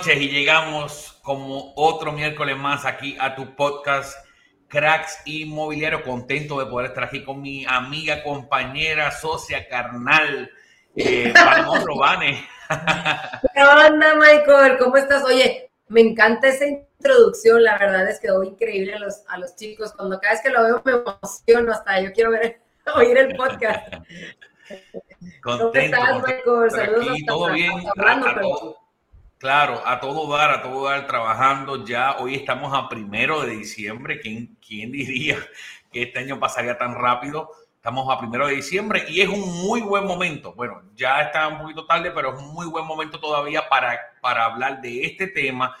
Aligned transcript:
noches 0.00 0.22
y 0.22 0.30
llegamos 0.30 1.20
como 1.22 1.74
otro 1.76 2.12
miércoles 2.12 2.56
más 2.56 2.86
aquí 2.86 3.18
a 3.20 3.34
tu 3.34 3.54
podcast 3.54 4.16
Cracks 4.66 5.20
Inmobiliario. 5.26 6.02
Contento 6.02 6.58
de 6.58 6.64
poder 6.64 6.88
estar 6.88 7.04
aquí 7.04 7.22
con 7.22 7.42
mi 7.42 7.66
amiga, 7.66 8.22
compañera, 8.22 9.10
socia, 9.10 9.68
carnal, 9.68 10.50
eh, 10.96 11.34
Vane. 11.98 12.48
¿Qué 13.54 13.62
onda, 13.62 14.14
Michael? 14.14 14.78
¿Cómo 14.78 14.96
estás? 14.96 15.22
Oye, 15.22 15.70
me 15.88 16.00
encanta 16.00 16.48
esa 16.48 16.66
introducción, 16.66 17.62
la 17.62 17.76
verdad 17.76 18.08
es 18.08 18.20
que 18.20 18.28
quedó 18.28 18.42
increíble 18.42 18.94
a 18.94 19.00
los, 19.00 19.22
a 19.28 19.36
los 19.36 19.54
chicos. 19.54 19.92
Cuando 19.92 20.18
cada 20.18 20.32
vez 20.32 20.42
que 20.42 20.48
lo 20.48 20.62
veo 20.62 20.82
me 20.82 20.92
emociono 20.92 21.72
hasta 21.72 22.00
yo 22.00 22.10
quiero 22.14 22.30
ver, 22.30 22.58
oír 22.94 23.18
el 23.18 23.36
podcast. 23.36 23.86
Contento, 25.42 25.42
¿Cómo 25.42 25.74
estás, 25.74 26.22
Michael? 26.22 26.70
Saludos. 26.70 27.10
Aquí, 27.10 27.26
todo 27.26 27.52
bien. 27.52 27.72
Claro, 29.40 29.80
a 29.86 29.98
todo 30.00 30.30
dar, 30.36 30.50
a 30.50 30.60
todo 30.60 30.84
dar, 30.84 31.06
trabajando 31.06 31.82
ya. 31.86 32.18
Hoy 32.18 32.34
estamos 32.34 32.74
a 32.76 32.90
primero 32.90 33.40
de 33.40 33.56
diciembre. 33.56 34.20
¿Quién, 34.20 34.58
quién 34.60 34.92
diría 34.92 35.38
que 35.90 36.02
este 36.02 36.18
año 36.18 36.38
pasaría 36.38 36.76
tan 36.76 36.94
rápido? 36.94 37.50
Estamos 37.74 38.06
a 38.14 38.18
primero 38.18 38.46
de 38.48 38.56
diciembre 38.56 39.06
y 39.08 39.22
es 39.22 39.30
un 39.30 39.40
muy 39.62 39.80
buen 39.80 40.04
momento. 40.04 40.52
Bueno, 40.52 40.82
ya 40.94 41.22
está 41.22 41.48
un 41.48 41.56
poquito 41.56 41.86
tarde, 41.86 42.10
pero 42.10 42.34
es 42.34 42.42
un 42.42 42.52
muy 42.52 42.66
buen 42.66 42.84
momento 42.84 43.18
todavía 43.18 43.66
para, 43.66 43.98
para 44.20 44.44
hablar 44.44 44.82
de 44.82 45.06
este 45.06 45.26
tema 45.28 45.74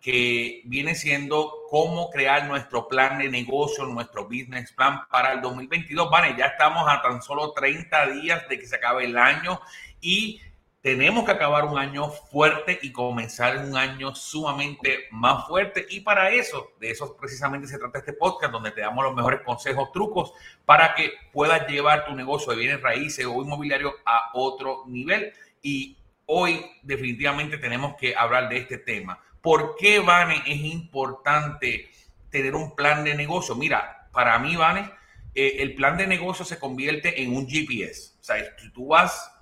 que 0.00 0.62
viene 0.64 0.96
siendo 0.96 1.52
cómo 1.70 2.10
crear 2.10 2.44
nuestro 2.46 2.88
plan 2.88 3.18
de 3.18 3.28
negocio, 3.28 3.86
nuestro 3.86 4.24
business 4.24 4.72
plan 4.72 5.02
para 5.12 5.32
el 5.34 5.40
2022. 5.42 6.10
Vale, 6.10 6.34
ya 6.36 6.46
estamos 6.46 6.88
a 6.88 7.00
tan 7.00 7.22
solo 7.22 7.52
30 7.52 8.06
días 8.08 8.48
de 8.48 8.58
que 8.58 8.66
se 8.66 8.74
acabe 8.74 9.04
el 9.04 9.16
año 9.16 9.60
y 10.00 10.40
tenemos 10.84 11.24
que 11.24 11.30
acabar 11.32 11.64
un 11.64 11.78
año 11.78 12.10
fuerte 12.10 12.78
y 12.82 12.92
comenzar 12.92 13.56
un 13.56 13.74
año 13.74 14.14
sumamente 14.14 15.06
más 15.12 15.46
fuerte. 15.46 15.86
Y 15.88 16.00
para 16.00 16.28
eso, 16.28 16.72
de 16.78 16.90
eso 16.90 17.16
precisamente 17.16 17.66
se 17.66 17.78
trata 17.78 18.00
este 18.00 18.12
podcast, 18.12 18.52
donde 18.52 18.70
te 18.70 18.82
damos 18.82 19.02
los 19.02 19.14
mejores 19.14 19.40
consejos, 19.40 19.90
trucos 19.92 20.34
para 20.66 20.94
que 20.94 21.10
puedas 21.32 21.66
llevar 21.68 22.04
tu 22.04 22.14
negocio 22.14 22.52
de 22.52 22.58
bienes 22.58 22.82
raíces 22.82 23.24
o 23.24 23.40
inmobiliario 23.40 23.94
a 24.04 24.28
otro 24.34 24.82
nivel. 24.86 25.32
Y 25.62 25.96
hoy 26.26 26.62
definitivamente 26.82 27.56
tenemos 27.56 27.94
que 27.96 28.14
hablar 28.14 28.50
de 28.50 28.58
este 28.58 28.76
tema. 28.76 29.18
¿Por 29.40 29.76
qué, 29.76 30.00
Vane, 30.00 30.42
es 30.46 30.60
importante 30.64 31.88
tener 32.28 32.54
un 32.54 32.76
plan 32.76 33.04
de 33.04 33.14
negocio? 33.14 33.54
Mira, 33.54 34.10
para 34.12 34.38
mí, 34.38 34.54
Vane, 34.54 34.90
eh, 35.34 35.56
el 35.60 35.76
plan 35.76 35.96
de 35.96 36.06
negocio 36.06 36.44
se 36.44 36.58
convierte 36.58 37.22
en 37.22 37.34
un 37.34 37.48
GPS. 37.48 38.16
O 38.20 38.22
sea, 38.22 38.36
si 38.58 38.70
tú 38.70 38.88
vas 38.88 39.33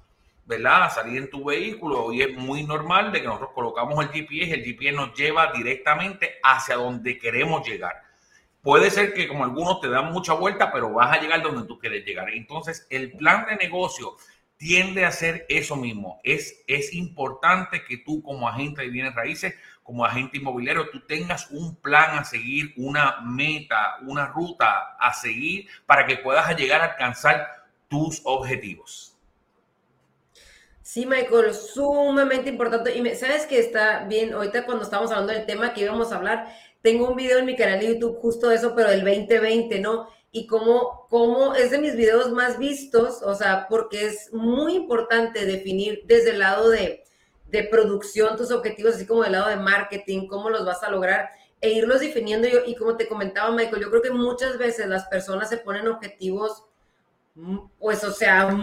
¿verdad? 0.44 0.84
A 0.84 0.90
salir 0.90 1.18
en 1.18 1.30
tu 1.30 1.44
vehículo 1.44 2.12
y 2.12 2.22
es 2.22 2.36
muy 2.36 2.64
normal 2.64 3.12
de 3.12 3.20
que 3.20 3.26
nosotros 3.26 3.50
colocamos 3.54 4.04
el 4.04 4.10
GPS, 4.10 4.54
el 4.54 4.64
GPS 4.64 4.96
nos 4.96 5.14
lleva 5.14 5.52
directamente 5.52 6.38
hacia 6.42 6.76
donde 6.76 7.18
queremos 7.18 7.66
llegar. 7.66 8.02
Puede 8.62 8.90
ser 8.90 9.12
que 9.12 9.26
como 9.26 9.44
algunos 9.44 9.80
te 9.80 9.88
dan 9.88 10.12
mucha 10.12 10.34
vuelta, 10.34 10.72
pero 10.72 10.92
vas 10.92 11.16
a 11.16 11.20
llegar 11.20 11.42
donde 11.42 11.66
tú 11.66 11.78
quieres 11.78 12.04
llegar. 12.04 12.30
Entonces, 12.30 12.86
el 12.90 13.12
plan 13.12 13.44
de 13.46 13.56
negocio 13.56 14.16
tiende 14.56 15.04
a 15.04 15.08
hacer 15.08 15.44
eso 15.48 15.74
mismo. 15.74 16.20
Es, 16.22 16.62
es 16.68 16.94
importante 16.94 17.82
que 17.84 17.96
tú 17.96 18.22
como 18.22 18.48
agente 18.48 18.82
de 18.82 18.88
bienes 18.88 19.14
raíces, 19.14 19.56
como 19.82 20.04
agente 20.04 20.36
inmobiliario, 20.36 20.88
tú 20.90 21.00
tengas 21.00 21.50
un 21.50 21.74
plan 21.74 22.16
a 22.16 22.24
seguir, 22.24 22.72
una 22.76 23.20
meta, 23.22 23.96
una 24.02 24.28
ruta 24.28 24.96
a 25.00 25.12
seguir 25.12 25.66
para 25.84 26.06
que 26.06 26.18
puedas 26.18 26.56
llegar 26.56 26.80
a 26.80 26.92
alcanzar 26.92 27.64
tus 27.88 28.20
objetivos. 28.24 29.11
Sí, 30.92 31.06
Michael, 31.06 31.54
sumamente 31.54 32.50
importante. 32.50 32.94
Y 32.94 33.16
sabes 33.16 33.46
que 33.46 33.58
está 33.58 34.04
bien, 34.04 34.34
ahorita 34.34 34.66
cuando 34.66 34.84
estamos 34.84 35.10
hablando 35.10 35.32
del 35.32 35.46
tema 35.46 35.72
que 35.72 35.80
íbamos 35.80 36.12
a 36.12 36.16
hablar, 36.16 36.54
tengo 36.82 37.08
un 37.08 37.16
video 37.16 37.38
en 37.38 37.46
mi 37.46 37.56
canal 37.56 37.80
de 37.80 37.94
YouTube 37.94 38.18
justo 38.18 38.50
de 38.50 38.56
eso, 38.56 38.74
pero 38.74 38.90
del 38.90 39.02
2020, 39.02 39.80
¿no? 39.80 40.10
Y 40.32 40.46
cómo, 40.46 41.06
cómo 41.08 41.54
es 41.54 41.70
de 41.70 41.78
mis 41.78 41.96
videos 41.96 42.30
más 42.32 42.58
vistos, 42.58 43.22
o 43.22 43.34
sea, 43.34 43.68
porque 43.70 44.04
es 44.04 44.34
muy 44.34 44.74
importante 44.74 45.46
definir 45.46 46.02
desde 46.04 46.32
el 46.32 46.40
lado 46.40 46.68
de, 46.68 47.04
de 47.46 47.62
producción 47.64 48.36
tus 48.36 48.50
objetivos, 48.50 48.96
así 48.96 49.06
como 49.06 49.22
del 49.22 49.32
lado 49.32 49.48
de 49.48 49.56
marketing, 49.56 50.26
cómo 50.26 50.50
los 50.50 50.66
vas 50.66 50.82
a 50.82 50.90
lograr 50.90 51.30
e 51.62 51.70
irlos 51.70 52.00
definiendo. 52.00 52.46
Yo, 52.48 52.58
y 52.66 52.74
como 52.74 52.98
te 52.98 53.08
comentaba, 53.08 53.50
Michael, 53.50 53.80
yo 53.80 53.88
creo 53.88 54.02
que 54.02 54.10
muchas 54.10 54.58
veces 54.58 54.88
las 54.88 55.06
personas 55.06 55.48
se 55.48 55.56
ponen 55.56 55.88
objetivos, 55.88 56.66
mm, 57.34 57.58
pues, 57.78 58.04
o 58.04 58.12
sea, 58.12 58.54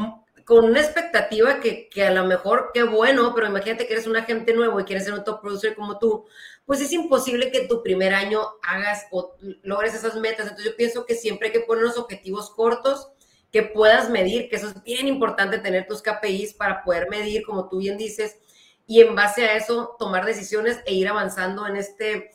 con 0.49 0.65
una 0.65 0.81
expectativa 0.81 1.59
que, 1.59 1.89
que, 1.89 2.07
a 2.07 2.11
lo 2.11 2.25
mejor, 2.25 2.71
qué 2.73 2.81
bueno, 2.81 3.35
pero 3.35 3.45
imagínate 3.45 3.85
que 3.85 3.93
eres 3.93 4.07
un 4.07 4.17
agente 4.17 4.51
nuevo 4.55 4.79
y 4.79 4.83
quieres 4.83 5.05
ser 5.05 5.13
un 5.13 5.23
top 5.23 5.41
producer 5.41 5.75
como 5.75 5.99
tú, 5.99 6.25
pues 6.65 6.81
es 6.81 6.91
imposible 6.91 7.51
que 7.51 7.67
tu 7.67 7.83
primer 7.83 8.15
año 8.15 8.41
hagas 8.63 9.05
o 9.11 9.35
logres 9.61 9.93
esas 9.93 10.15
metas. 10.15 10.47
Entonces 10.47 10.65
yo 10.71 10.75
pienso 10.75 11.05
que 11.05 11.13
siempre 11.13 11.49
hay 11.49 11.53
que 11.53 11.59
poner 11.59 11.83
unos 11.83 11.99
objetivos 11.99 12.49
cortos 12.49 13.09
que 13.51 13.61
puedas 13.61 14.09
medir, 14.09 14.49
que 14.49 14.55
eso 14.55 14.69
es 14.69 14.81
bien 14.81 15.07
importante 15.07 15.59
tener 15.59 15.85
tus 15.85 16.01
KPIs 16.01 16.55
para 16.55 16.83
poder 16.83 17.11
medir, 17.11 17.43
como 17.43 17.69
tú 17.69 17.77
bien 17.77 17.99
dices, 17.99 18.39
y 18.87 19.01
en 19.01 19.13
base 19.13 19.43
a 19.43 19.55
eso 19.55 19.95
tomar 19.99 20.25
decisiones 20.25 20.79
e 20.87 20.95
ir 20.95 21.07
avanzando 21.09 21.67
en 21.67 21.75
este, 21.75 22.31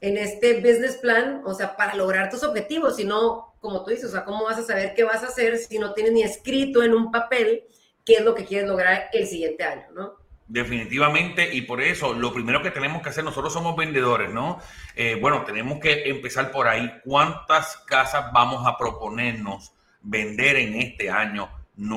en 0.00 0.16
este 0.16 0.62
business 0.62 0.96
plan, 0.96 1.42
o 1.44 1.52
sea, 1.52 1.76
para 1.76 1.94
lograr 1.94 2.30
tus 2.30 2.42
objetivos, 2.42 2.96
si 2.96 3.04
no, 3.04 3.49
como 3.60 3.84
tú 3.84 3.90
dices, 3.90 4.06
o 4.06 4.12
sea, 4.12 4.24
¿cómo 4.24 4.44
vas 4.44 4.58
a 4.58 4.64
saber 4.64 4.94
qué 4.94 5.04
vas 5.04 5.22
a 5.22 5.26
hacer 5.26 5.58
si 5.58 5.78
no 5.78 5.92
tienes 5.92 6.12
ni 6.12 6.22
escrito 6.22 6.82
en 6.82 6.94
un 6.94 7.10
papel 7.10 7.64
qué 8.04 8.14
es 8.14 8.24
lo 8.24 8.34
que 8.34 8.44
quieres 8.44 8.66
lograr 8.66 9.08
el 9.12 9.26
siguiente 9.26 9.62
año, 9.62 9.84
¿no? 9.94 10.14
Definitivamente, 10.48 11.54
y 11.54 11.62
por 11.62 11.80
eso 11.80 12.12
lo 12.12 12.32
primero 12.32 12.60
que 12.60 12.72
tenemos 12.72 13.02
que 13.02 13.10
hacer, 13.10 13.22
nosotros 13.22 13.52
somos 13.52 13.76
vendedores, 13.76 14.32
¿no? 14.32 14.58
Eh, 14.96 15.16
bueno, 15.20 15.44
tenemos 15.44 15.78
que 15.78 16.08
empezar 16.08 16.50
por 16.50 16.66
ahí. 16.66 16.90
¿Cuántas 17.04 17.76
casas 17.86 18.32
vamos 18.32 18.66
a 18.66 18.76
proponernos 18.76 19.72
vender 20.02 20.56
en 20.56 20.74
este 20.74 21.08
año 21.08 21.48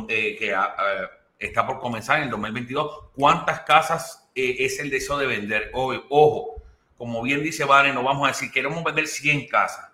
eh, 0.07 0.35
que 0.38 0.53
ah, 0.53 0.75
ah, 0.78 1.09
está 1.40 1.66
por 1.66 1.80
comenzar 1.80 2.18
en 2.18 2.25
el 2.25 2.30
2022? 2.30 3.09
¿Cuántas 3.16 3.62
casas 3.62 4.30
eh, 4.35 4.57
es 4.59 4.80
el 4.80 4.91
deseo 4.91 5.18
de 5.18 5.25
vender 5.25 5.72
hoy? 5.74 6.03
Ojo, 6.09 6.62
como 6.95 7.24
bien 7.24 7.41
dice 7.41 7.66
Vane, 7.66 7.91
no 7.91 8.03
vamos 8.03 8.25
a 8.25 8.34
decir, 8.34 8.51
queremos 8.51 8.84
vender 8.84 9.07
100 9.07 9.47
casas 9.47 9.92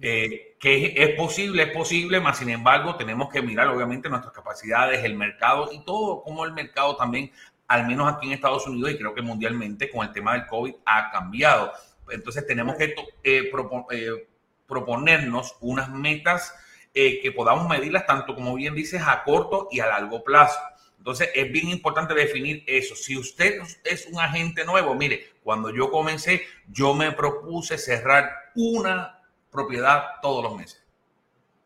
eh, 0.00 0.56
que 0.58 0.94
es 0.96 1.16
posible, 1.16 1.64
es 1.64 1.70
posible, 1.70 2.20
más 2.20 2.38
sin 2.38 2.50
embargo 2.50 2.96
tenemos 2.96 3.28
que 3.28 3.42
mirar 3.42 3.68
obviamente 3.68 4.08
nuestras 4.08 4.32
capacidades, 4.32 5.04
el 5.04 5.16
mercado 5.16 5.70
y 5.72 5.84
todo, 5.84 6.22
como 6.22 6.44
el 6.44 6.52
mercado 6.52 6.96
también, 6.96 7.32
al 7.66 7.86
menos 7.86 8.12
aquí 8.12 8.26
en 8.26 8.32
Estados 8.32 8.66
Unidos 8.66 8.92
y 8.92 8.98
creo 8.98 9.14
que 9.14 9.22
mundialmente 9.22 9.90
con 9.90 10.06
el 10.06 10.12
tema 10.12 10.34
del 10.34 10.46
COVID 10.46 10.74
ha 10.86 11.10
cambiado. 11.10 11.72
Entonces 12.10 12.46
tenemos 12.46 12.76
que 12.76 12.94
eh, 13.24 13.50
eh, 13.90 14.28
proponernos 14.66 15.56
unas 15.60 15.90
metas 15.90 16.54
que 16.92 17.32
podamos 17.34 17.68
medirlas 17.68 18.06
tanto 18.06 18.36
como 18.36 18.54
bien 18.54 18.72
dices 18.72 19.02
a 19.04 19.24
corto 19.24 19.66
y 19.72 19.80
a 19.80 19.86
largo 19.86 20.22
plazo. 20.22 20.60
Entonces 21.04 21.28
es 21.34 21.52
bien 21.52 21.68
importante 21.68 22.14
definir 22.14 22.64
eso. 22.66 22.94
Si 22.96 23.18
usted 23.18 23.60
es 23.84 24.06
un 24.06 24.18
agente 24.20 24.64
nuevo, 24.64 24.94
mire, 24.94 25.34
cuando 25.42 25.68
yo 25.68 25.90
comencé, 25.90 26.42
yo 26.68 26.94
me 26.94 27.12
propuse 27.12 27.76
cerrar 27.76 28.30
una 28.54 29.13
propiedad 29.54 30.20
todos 30.20 30.44
los 30.44 30.54
meses. 30.54 30.84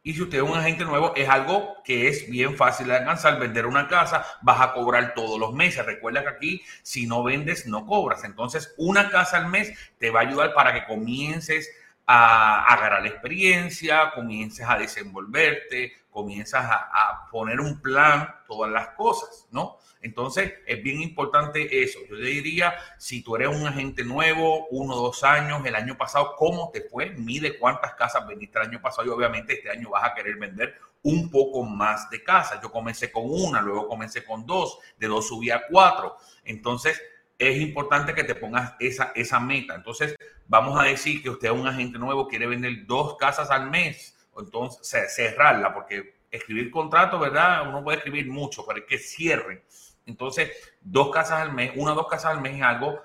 Y 0.04 0.14
si 0.14 0.22
usted 0.22 0.38
es 0.38 0.44
un 0.44 0.56
agente 0.56 0.84
nuevo, 0.84 1.12
es 1.16 1.28
algo 1.28 1.82
que 1.84 2.08
es 2.08 2.30
bien 2.30 2.56
fácil 2.56 2.86
de 2.86 2.96
alcanzar. 2.96 3.38
Vender 3.38 3.66
una 3.66 3.88
casa, 3.88 4.24
vas 4.42 4.60
a 4.60 4.72
cobrar 4.72 5.12
todos 5.14 5.38
los 5.38 5.52
meses. 5.52 5.84
Recuerda 5.84 6.22
que 6.22 6.28
aquí, 6.28 6.62
si 6.82 7.06
no 7.06 7.22
vendes, 7.22 7.66
no 7.66 7.84
cobras. 7.84 8.24
Entonces, 8.24 8.74
una 8.78 9.10
casa 9.10 9.36
al 9.36 9.48
mes 9.48 9.76
te 9.98 10.10
va 10.10 10.20
a 10.20 10.22
ayudar 10.22 10.54
para 10.54 10.72
que 10.72 10.86
comiences 10.86 11.68
a 12.10 12.64
agarrar 12.64 13.02
la 13.02 13.08
experiencia, 13.08 14.12
comiences 14.14 14.66
a 14.66 14.78
desenvolverte, 14.78 15.92
comienzas 16.10 16.64
a, 16.64 16.88
a 16.90 17.28
poner 17.30 17.60
un 17.60 17.82
plan, 17.82 18.34
todas 18.46 18.72
las 18.72 18.88
cosas, 18.94 19.46
¿no? 19.50 19.76
Entonces, 20.00 20.54
es 20.66 20.82
bien 20.82 21.02
importante 21.02 21.82
eso. 21.82 21.98
Yo 22.08 22.16
te 22.16 22.22
diría, 22.22 22.74
si 22.96 23.22
tú 23.22 23.36
eres 23.36 23.48
un 23.48 23.66
agente 23.66 24.04
nuevo, 24.04 24.68
uno 24.70 24.94
o 24.94 25.02
dos 25.02 25.22
años, 25.22 25.64
el 25.66 25.74
año 25.74 25.98
pasado, 25.98 26.34
¿cómo 26.38 26.70
te 26.72 26.80
fue? 26.80 27.10
Mide 27.10 27.58
cuántas 27.58 27.94
casas 27.94 28.26
vendiste 28.26 28.58
el 28.58 28.68
año 28.68 28.80
pasado 28.80 29.06
y 29.06 29.10
obviamente 29.10 29.52
este 29.54 29.70
año 29.70 29.90
vas 29.90 30.04
a 30.04 30.14
querer 30.14 30.36
vender 30.36 30.76
un 31.02 31.30
poco 31.30 31.62
más 31.62 32.08
de 32.08 32.24
casas. 32.24 32.60
Yo 32.62 32.72
comencé 32.72 33.12
con 33.12 33.24
una, 33.26 33.60
luego 33.60 33.86
comencé 33.86 34.24
con 34.24 34.46
dos, 34.46 34.78
de 34.96 35.08
dos 35.08 35.28
subí 35.28 35.50
a 35.50 35.66
cuatro. 35.68 36.16
Entonces, 36.44 36.98
es 37.38 37.60
importante 37.60 38.14
que 38.14 38.24
te 38.24 38.34
pongas 38.34 38.74
esa, 38.80 39.12
esa 39.14 39.38
meta. 39.40 39.74
Entonces, 39.74 40.16
vamos 40.46 40.78
a 40.78 40.84
decir 40.84 41.22
que 41.22 41.30
usted 41.30 41.48
es 41.48 41.54
un 41.54 41.66
agente 41.66 41.98
nuevo, 41.98 42.26
quiere 42.26 42.46
vender 42.46 42.86
dos 42.86 43.16
casas 43.16 43.50
al 43.50 43.70
mes, 43.70 44.16
entonces 44.36 45.14
cerrarla, 45.14 45.72
porque 45.72 46.18
escribir 46.30 46.70
contrato, 46.70 47.18
¿verdad? 47.18 47.68
Uno 47.68 47.82
puede 47.82 47.98
escribir 47.98 48.28
mucho, 48.28 48.64
pero 48.66 48.80
es 48.80 48.84
que 48.84 48.98
cierren 48.98 49.62
entonces, 50.08 50.50
dos 50.80 51.10
casas 51.10 51.42
al 51.42 51.52
mes, 51.52 51.72
una 51.76 51.92
o 51.92 51.94
dos 51.94 52.08
casas 52.08 52.32
al 52.32 52.40
mes 52.40 52.56
es 52.56 52.62
algo 52.62 52.98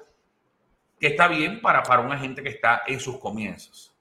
que 1.00 1.08
está 1.08 1.28
bien 1.28 1.62
para, 1.62 1.84
para 1.84 2.02
una 2.02 2.18
gente 2.18 2.42
que 2.42 2.48
está 2.48 2.84
en 2.88 3.00
sus 3.00 3.20
comienzos. 3.20 3.94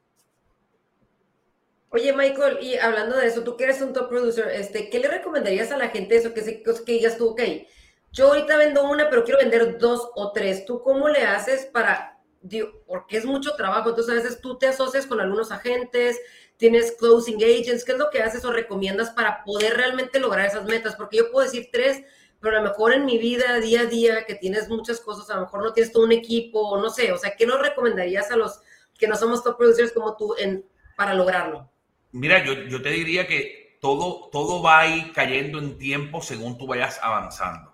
Oye, 1.91 2.13
Michael, 2.13 2.59
y 2.63 2.77
hablando 2.77 3.17
de 3.17 3.27
eso, 3.27 3.43
tú 3.43 3.57
que 3.57 3.65
eres 3.65 3.83
un 3.83 3.93
top 3.93 4.09
producer, 4.09 4.49
este, 4.51 4.89
¿qué 4.89 5.01
le 5.01 5.09
recomendarías 5.09 5.73
a 5.73 5.77
la 5.77 5.89
gente 5.89 6.15
eso? 6.15 6.33
Que, 6.33 6.63
que 6.63 6.93
digas 6.93 7.19
tú, 7.19 7.31
ok, 7.31 7.43
yo 8.13 8.29
ahorita 8.29 8.57
vendo 8.59 8.85
una, 8.85 9.09
pero 9.09 9.25
quiero 9.25 9.41
vender 9.41 9.79
dos 9.79 10.11
o 10.15 10.33
tres. 10.33 10.67
¿Tú 10.67 10.83
cómo 10.83 11.09
le 11.09 11.23
haces 11.23 11.67
para, 11.67 12.21
digo, 12.43 12.83
porque 12.87 13.17
es 13.17 13.25
mucho 13.25 13.55
trabajo, 13.57 13.89
entonces 13.89 14.13
a 14.13 14.23
veces 14.23 14.41
tú 14.41 14.59
te 14.59 14.67
asocias 14.67 15.07
con 15.07 15.21
algunos 15.21 15.51
agentes, 15.51 16.21
tienes 16.59 16.93
closing 16.93 17.43
agents, 17.43 17.85
¿qué 17.85 17.93
es 17.93 17.99
lo 17.99 18.11
que 18.11 18.23
haces 18.23 18.45
o 18.45 18.53
recomiendas 18.53 19.11
para 19.11 19.43
poder 19.45 19.77
realmente 19.77 20.21
lograr 20.21 20.47
esas 20.47 20.65
metas? 20.65 20.95
Porque 20.95 21.17
yo 21.17 21.31
puedo 21.31 21.45
decir 21.45 21.71
tres, 21.73 22.03
pero 22.41 22.59
a 22.59 22.61
lo 22.61 22.69
mejor 22.69 22.93
en 22.93 23.07
mi 23.07 23.17
vida, 23.17 23.59
día 23.61 23.83
a 23.83 23.87
día, 23.87 24.27
que 24.27 24.35
tienes 24.35 24.69
muchas 24.69 25.01
cosas, 25.01 25.31
a 25.31 25.37
lo 25.37 25.43
mejor 25.43 25.63
no 25.63 25.73
tienes 25.73 25.93
todo 25.93 26.05
un 26.05 26.13
equipo, 26.13 26.79
no 26.79 26.91
sé, 26.91 27.13
o 27.13 27.19
sea, 27.19 27.35
¿qué 27.35 27.47
nos 27.47 27.61
recomendarías 27.61 28.31
a 28.31 28.37
los 28.37 28.61
que 28.99 29.09
no 29.09 29.17
somos 29.17 29.43
top 29.43 29.57
producers 29.57 29.93
como 29.93 30.17
tú 30.17 30.35
en, 30.39 30.67
para 30.97 31.15
lograrlo? 31.15 31.71
Mira, 32.11 32.45
yo, 32.45 32.53
yo 32.53 32.83
te 32.83 32.91
diría 32.91 33.27
que 33.27 33.79
todo, 33.81 34.29
todo 34.31 34.63
va 34.63 34.81
a 34.81 34.87
ir 34.87 35.13
cayendo 35.13 35.59
en 35.59 35.79
tiempo 35.79 36.21
según 36.21 36.59
tú 36.59 36.67
vayas 36.67 37.01
avanzando. 37.03 37.72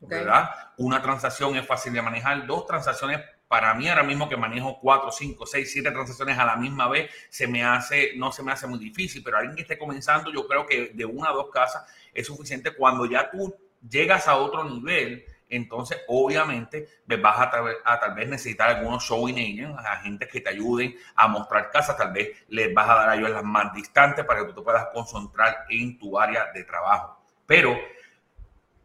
¿Verdad? 0.00 0.50
Una 0.76 1.02
transacción 1.02 1.56
es 1.56 1.66
fácil 1.66 1.92
de 1.92 2.02
manejar, 2.02 2.46
dos 2.46 2.66
transacciones 2.66 3.20
para 3.48 3.72
mí 3.74 3.88
ahora 3.88 4.02
mismo 4.02 4.28
que 4.28 4.36
manejo 4.36 4.78
cuatro, 4.78 5.10
cinco, 5.10 5.46
seis, 5.46 5.72
siete 5.72 5.90
transacciones 5.90 6.38
a 6.38 6.44
la 6.44 6.56
misma 6.56 6.86
vez, 6.86 7.10
se 7.30 7.46
me 7.46 7.64
hace, 7.64 8.12
no 8.16 8.30
se 8.30 8.42
me 8.42 8.52
hace 8.52 8.66
muy 8.66 8.78
difícil, 8.78 9.22
pero 9.24 9.38
alguien 9.38 9.56
que 9.56 9.62
esté 9.62 9.78
comenzando, 9.78 10.30
yo 10.30 10.46
creo 10.46 10.66
que 10.66 10.92
de 10.94 11.04
una 11.04 11.30
a 11.30 11.32
dos 11.32 11.50
casas 11.50 11.84
es 12.12 12.26
suficiente. 12.26 12.74
Cuando 12.74 13.06
ya 13.06 13.30
tú 13.30 13.56
llegas 13.88 14.28
a 14.28 14.36
otro 14.36 14.64
nivel, 14.64 15.24
entonces 15.48 16.02
obviamente 16.08 16.88
vas 17.06 17.38
a, 17.38 17.50
a, 17.84 18.00
tal 18.00 18.14
vez 18.14 18.28
necesitar 18.28 18.68
algunos 18.68 19.02
showing 19.02 19.38
agents, 19.38 19.82
agentes 19.82 20.28
que 20.28 20.42
te 20.42 20.50
ayuden 20.50 20.94
a 21.14 21.26
mostrar 21.26 21.70
casas, 21.70 21.96
tal 21.96 22.12
vez 22.12 22.36
les 22.48 22.72
vas 22.74 22.88
a 22.88 22.94
dar 22.94 23.08
a 23.08 23.16
ellos 23.16 23.30
las 23.30 23.44
más 23.44 23.72
distantes 23.72 24.26
para 24.26 24.40
que 24.40 24.46
tú 24.48 24.56
te 24.56 24.62
puedas 24.62 24.88
concentrar 24.92 25.64
en 25.70 25.98
tu 25.98 26.18
área 26.18 26.52
de 26.52 26.64
trabajo. 26.64 27.18
Pero 27.46 27.74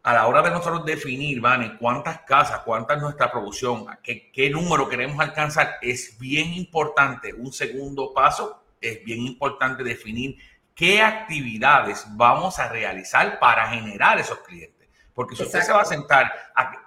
a 0.04 0.12
la 0.12 0.26
hora 0.26 0.42
de 0.42 0.50
nosotros 0.50 0.84
definir, 0.84 1.40
Vane, 1.40 1.78
cuántas 1.78 2.20
casas, 2.20 2.60
cuánta 2.60 2.94
es 2.94 3.00
nuestra 3.00 3.32
producción, 3.32 3.86
qué, 4.02 4.30
qué 4.30 4.50
número 4.50 4.86
queremos 4.86 5.18
alcanzar, 5.18 5.78
es 5.80 6.18
bien 6.18 6.52
importante. 6.52 7.32
Un 7.32 7.50
segundo 7.54 8.12
paso 8.12 8.64
es 8.82 9.02
bien 9.02 9.20
importante 9.20 9.82
definir 9.82 10.36
qué 10.74 11.00
actividades 11.00 12.04
vamos 12.10 12.58
a 12.58 12.68
realizar 12.68 13.38
para 13.38 13.68
generar 13.68 14.18
esos 14.18 14.40
clientes. 14.40 14.90
Porque 15.14 15.36
si 15.36 15.44
usted 15.44 15.62
se 15.62 15.72
va 15.72 15.80
a 15.80 15.86
sentar, 15.86 16.30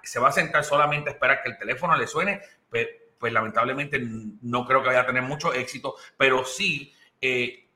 se 0.04 0.20
va 0.20 0.28
a 0.28 0.32
sentar 0.32 0.62
solamente 0.62 1.10
a 1.10 1.14
esperar 1.14 1.42
que 1.42 1.48
el 1.48 1.58
teléfono 1.58 1.96
le 1.96 2.06
suene, 2.06 2.40
pues, 2.70 2.86
pues 3.18 3.32
lamentablemente 3.32 4.00
no 4.00 4.64
creo 4.64 4.80
que 4.80 4.88
vaya 4.88 5.00
a 5.00 5.06
tener 5.06 5.22
mucho 5.22 5.52
éxito, 5.52 5.96
pero 6.16 6.44
sí 6.44 6.94
eh, 7.20 7.66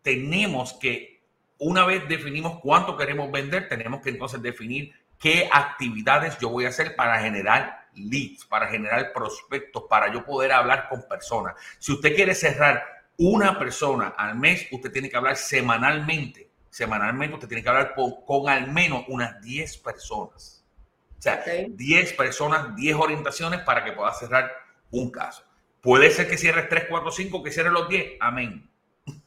tenemos 0.00 0.72
que 0.74 1.17
una 1.58 1.84
vez 1.84 2.08
definimos 2.08 2.60
cuánto 2.60 2.96
queremos 2.96 3.30
vender, 3.30 3.68
tenemos 3.68 4.00
que 4.00 4.10
entonces 4.10 4.40
definir 4.40 4.92
qué 5.18 5.48
actividades 5.52 6.38
yo 6.38 6.50
voy 6.50 6.66
a 6.66 6.68
hacer 6.68 6.94
para 6.94 7.20
generar 7.20 7.88
leads, 7.94 8.44
para 8.44 8.68
generar 8.68 9.12
prospectos, 9.12 9.84
para 9.88 10.12
yo 10.12 10.24
poder 10.24 10.52
hablar 10.52 10.88
con 10.88 11.02
personas. 11.08 11.54
Si 11.78 11.92
usted 11.92 12.14
quiere 12.14 12.34
cerrar 12.34 12.82
una 13.16 13.58
persona 13.58 14.14
al 14.16 14.36
mes, 14.36 14.68
usted 14.70 14.92
tiene 14.92 15.10
que 15.10 15.16
hablar 15.16 15.36
semanalmente. 15.36 16.48
Semanalmente 16.70 17.34
usted 17.34 17.48
tiene 17.48 17.62
que 17.62 17.68
hablar 17.68 17.94
con, 17.94 18.48
al 18.48 18.70
menos 18.70 19.04
unas 19.08 19.40
10 19.42 19.78
personas. 19.78 20.64
O 21.18 21.20
sea, 21.20 21.42
10 21.68 22.12
personas, 22.12 22.76
10 22.76 22.94
orientaciones 22.94 23.60
para 23.62 23.84
que 23.84 23.92
pueda 23.92 24.12
cerrar 24.12 24.52
un 24.92 25.10
caso. 25.10 25.42
Puede 25.80 26.10
ser 26.12 26.28
que 26.28 26.36
cierres 26.36 26.68
3, 26.68 26.86
4, 26.88 27.10
5, 27.10 27.42
que 27.42 27.50
cierre 27.50 27.70
los 27.70 27.88
10. 27.88 28.18
Amén. 28.20 28.70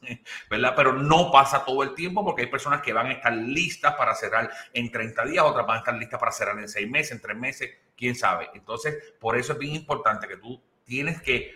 ¿verdad? 0.49 0.73
Pero 0.75 0.93
no 0.93 1.31
pasa 1.31 1.63
todo 1.65 1.83
el 1.83 1.93
tiempo 1.93 2.23
porque 2.23 2.43
hay 2.43 2.47
personas 2.47 2.81
que 2.81 2.93
van 2.93 3.07
a 3.07 3.13
estar 3.13 3.33
listas 3.33 3.95
para 3.95 4.15
cerrar 4.15 4.49
en 4.73 4.91
30 4.91 5.25
días, 5.25 5.43
otras 5.43 5.65
van 5.65 5.77
a 5.77 5.79
estar 5.79 5.95
listas 5.95 6.19
para 6.19 6.31
cerrar 6.31 6.59
en 6.59 6.67
6 6.67 6.89
meses, 6.89 7.11
en 7.11 7.21
3 7.21 7.37
meses, 7.37 7.69
quién 7.95 8.15
sabe. 8.15 8.49
Entonces, 8.53 9.13
por 9.19 9.37
eso 9.37 9.53
es 9.53 9.59
bien 9.59 9.75
importante 9.75 10.27
que 10.27 10.37
tú 10.37 10.61
tienes 10.83 11.21
que, 11.21 11.55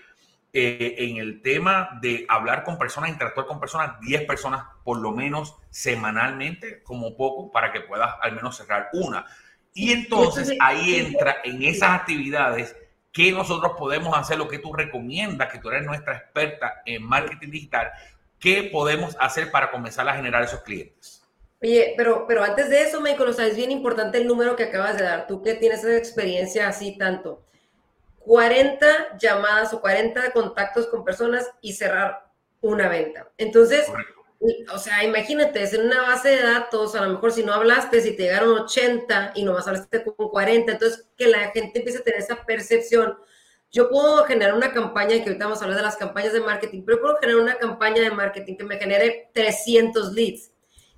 eh, 0.54 0.96
en 1.00 1.18
el 1.18 1.42
tema 1.42 1.98
de 2.02 2.26
hablar 2.30 2.64
con 2.64 2.78
personas, 2.78 3.10
interactuar 3.10 3.48
con 3.48 3.60
personas, 3.60 4.00
10 4.02 4.26
personas 4.26 4.66
por 4.84 5.00
lo 5.00 5.12
menos 5.12 5.56
semanalmente, 5.70 6.84
como 6.84 7.16
poco, 7.18 7.52
para 7.52 7.72
que 7.72 7.82
puedas 7.82 8.16
al 8.22 8.36
menos 8.36 8.58
cerrar 8.58 8.90
una. 8.94 9.26
Y 9.74 9.92
entonces 9.92 10.54
ahí 10.62 10.96
entra 10.96 11.38
en 11.44 11.62
esas 11.64 11.92
actividades 11.92 12.76
que 13.16 13.32
nosotros 13.32 13.74
podemos 13.78 14.18
hacer, 14.18 14.38
lo 14.38 14.50
que 14.50 14.60
tú 14.60 14.74
recomiendas, 14.74 15.50
que 15.50 15.60
tú 15.60 15.70
eres 15.70 15.86
nuestra 15.86 16.18
experta 16.18 16.82
en 16.86 17.02
marketing 17.02 17.50
digital, 17.50 17.90
¿Qué 18.46 18.70
podemos 18.72 19.18
hacer 19.20 19.50
para 19.50 19.72
comenzar 19.72 20.08
a 20.08 20.14
generar 20.14 20.44
esos 20.44 20.62
clientes? 20.62 21.24
Oye, 21.64 21.96
pero, 21.98 22.28
pero 22.28 22.44
antes 22.44 22.70
de 22.70 22.84
eso, 22.84 23.02
Michael, 23.02 23.30
o 23.30 23.34
sea, 23.34 23.48
es 23.48 23.56
bien 23.56 23.72
importante 23.72 24.20
el 24.20 24.28
número 24.28 24.56
que 24.56 24.66
acabas 24.66 25.00
de 25.00 25.04
dar. 25.04 25.26
Tú 25.26 25.42
que 25.42 25.56
tienes 25.56 25.80
esa 25.80 25.98
experiencia 25.98 26.68
así 26.68 26.96
tanto. 26.96 27.44
40 28.20 29.18
llamadas 29.18 29.74
o 29.74 29.82
40 29.82 30.30
contactos 30.30 30.86
con 30.86 31.04
personas 31.04 31.50
y 31.60 31.74
cerrar 31.74 32.28
una 32.62 32.88
venta. 32.88 33.32
Entonces, 33.40 33.88
o 34.72 34.78
sea, 34.78 35.04
imagínate, 35.04 35.64
es 35.64 35.74
en 35.74 35.88
una 35.88 36.04
base 36.04 36.30
de 36.30 36.44
datos, 36.44 36.94
a 36.94 37.02
lo 37.02 37.14
mejor 37.14 37.32
si 37.32 37.42
no 37.42 37.52
hablaste, 37.52 38.00
si 38.00 38.16
te 38.16 38.26
llegaron 38.26 38.60
80 38.60 39.32
y 39.34 39.44
nomás 39.44 39.68
hablaste 39.68 40.04
con 40.04 40.30
40, 40.30 40.72
entonces 40.72 41.10
que 41.18 41.26
la 41.26 41.50
gente 41.50 41.80
empiece 41.80 41.98
a 41.98 42.04
tener 42.04 42.20
esa 42.20 42.46
percepción 42.46 43.18
yo 43.76 43.90
puedo 43.90 44.24
generar 44.24 44.56
una 44.56 44.72
campaña, 44.72 45.18
que 45.18 45.24
ahorita 45.24 45.44
vamos 45.44 45.60
a 45.60 45.66
hablar 45.66 45.80
de 45.80 45.84
las 45.84 45.98
campañas 45.98 46.32
de 46.32 46.40
marketing, 46.40 46.84
pero 46.86 47.02
puedo 47.02 47.18
generar 47.18 47.42
una 47.42 47.58
campaña 47.58 48.02
de 48.04 48.10
marketing 48.10 48.56
que 48.56 48.64
me 48.64 48.78
genere 48.78 49.30
300 49.34 50.14
leads. 50.14 50.54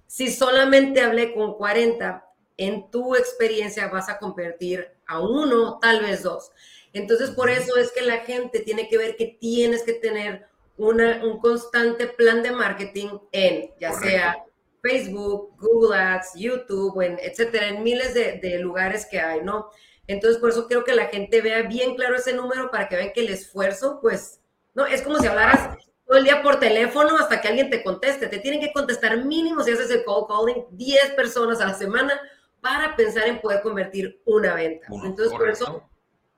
Si 0.05 0.31
solamente 0.31 1.01
hablé 1.01 1.33
con 1.33 1.55
40, 1.55 2.23
en 2.55 2.91
tu 2.91 3.15
experiencia 3.15 3.87
vas 3.87 4.09
a 4.09 4.19
convertir 4.19 4.91
a 5.07 5.19
uno, 5.19 5.79
tal 5.79 6.01
vez 6.01 6.21
dos. 6.21 6.51
Entonces, 6.93 7.31
por 7.31 7.49
eso 7.49 7.77
es 7.77 7.91
que 7.91 8.03
la 8.03 8.19
gente 8.19 8.59
tiene 8.59 8.87
que 8.87 8.99
ver 8.99 9.15
que 9.15 9.35
tienes 9.39 9.81
que 9.81 9.93
tener 9.93 10.45
una, 10.77 11.25
un 11.25 11.39
constante 11.39 12.05
plan 12.05 12.43
de 12.43 12.51
marketing 12.51 13.09
en, 13.31 13.71
ya 13.79 13.91
sea 13.93 14.45
Facebook, 14.83 15.55
Google 15.57 15.97
Ads, 15.97 16.33
YouTube, 16.35 17.01
en, 17.01 17.17
etcétera, 17.23 17.69
en 17.69 17.81
miles 17.81 18.13
de, 18.13 18.33
de 18.33 18.59
lugares 18.59 19.07
que 19.07 19.19
hay, 19.19 19.41
¿no? 19.41 19.71
Entonces, 20.07 20.39
por 20.39 20.49
eso 20.49 20.67
quiero 20.67 20.83
que 20.83 20.95
la 20.95 21.07
gente 21.07 21.41
vea 21.41 21.63
bien 21.63 21.95
claro 21.95 22.15
ese 22.15 22.33
número 22.33 22.71
para 22.71 22.87
que 22.87 22.95
vean 22.95 23.11
que 23.13 23.21
el 23.21 23.29
esfuerzo, 23.29 23.99
pues, 24.01 24.39
no, 24.73 24.85
es 24.85 25.01
como 25.01 25.19
si 25.19 25.27
hablaras 25.27 25.77
todo 26.05 26.17
el 26.17 26.23
día 26.23 26.41
por 26.41 26.59
teléfono 26.59 27.17
hasta 27.17 27.41
que 27.41 27.49
alguien 27.49 27.69
te 27.69 27.83
conteste. 27.83 28.27
Te 28.27 28.39
tienen 28.39 28.61
que 28.61 28.71
contestar 28.71 29.17
mínimo 29.25 29.61
si 29.63 29.71
haces 29.71 29.91
el 29.91 30.05
call 30.05 30.25
calling 30.27 30.65
10 30.71 31.11
personas 31.11 31.59
a 31.59 31.67
la 31.67 31.73
semana 31.73 32.19
para 32.61 32.95
pensar 32.95 33.27
en 33.27 33.41
poder 33.41 33.61
convertir 33.61 34.21
una 34.25 34.53
venta. 34.53 34.87
Entonces, 35.03 35.33
por 35.37 35.49
eso, 35.49 35.83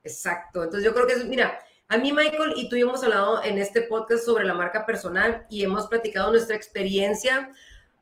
exacto. 0.04 0.64
Entonces, 0.64 0.84
yo 0.84 0.94
creo 0.94 1.06
que 1.06 1.14
es, 1.14 1.26
mira, 1.26 1.60
a 1.88 1.98
mí, 1.98 2.12
Michael, 2.12 2.54
y 2.56 2.70
tú 2.70 2.76
y 2.76 2.82
yo 2.82 2.88
hemos 2.88 3.04
hablado 3.04 3.44
en 3.44 3.58
este 3.58 3.82
podcast 3.84 4.24
sobre 4.24 4.46
la 4.46 4.54
marca 4.54 4.86
personal 4.86 5.46
y 5.50 5.64
hemos 5.64 5.88
platicado 5.88 6.32
nuestra 6.32 6.56
experiencia 6.56 7.52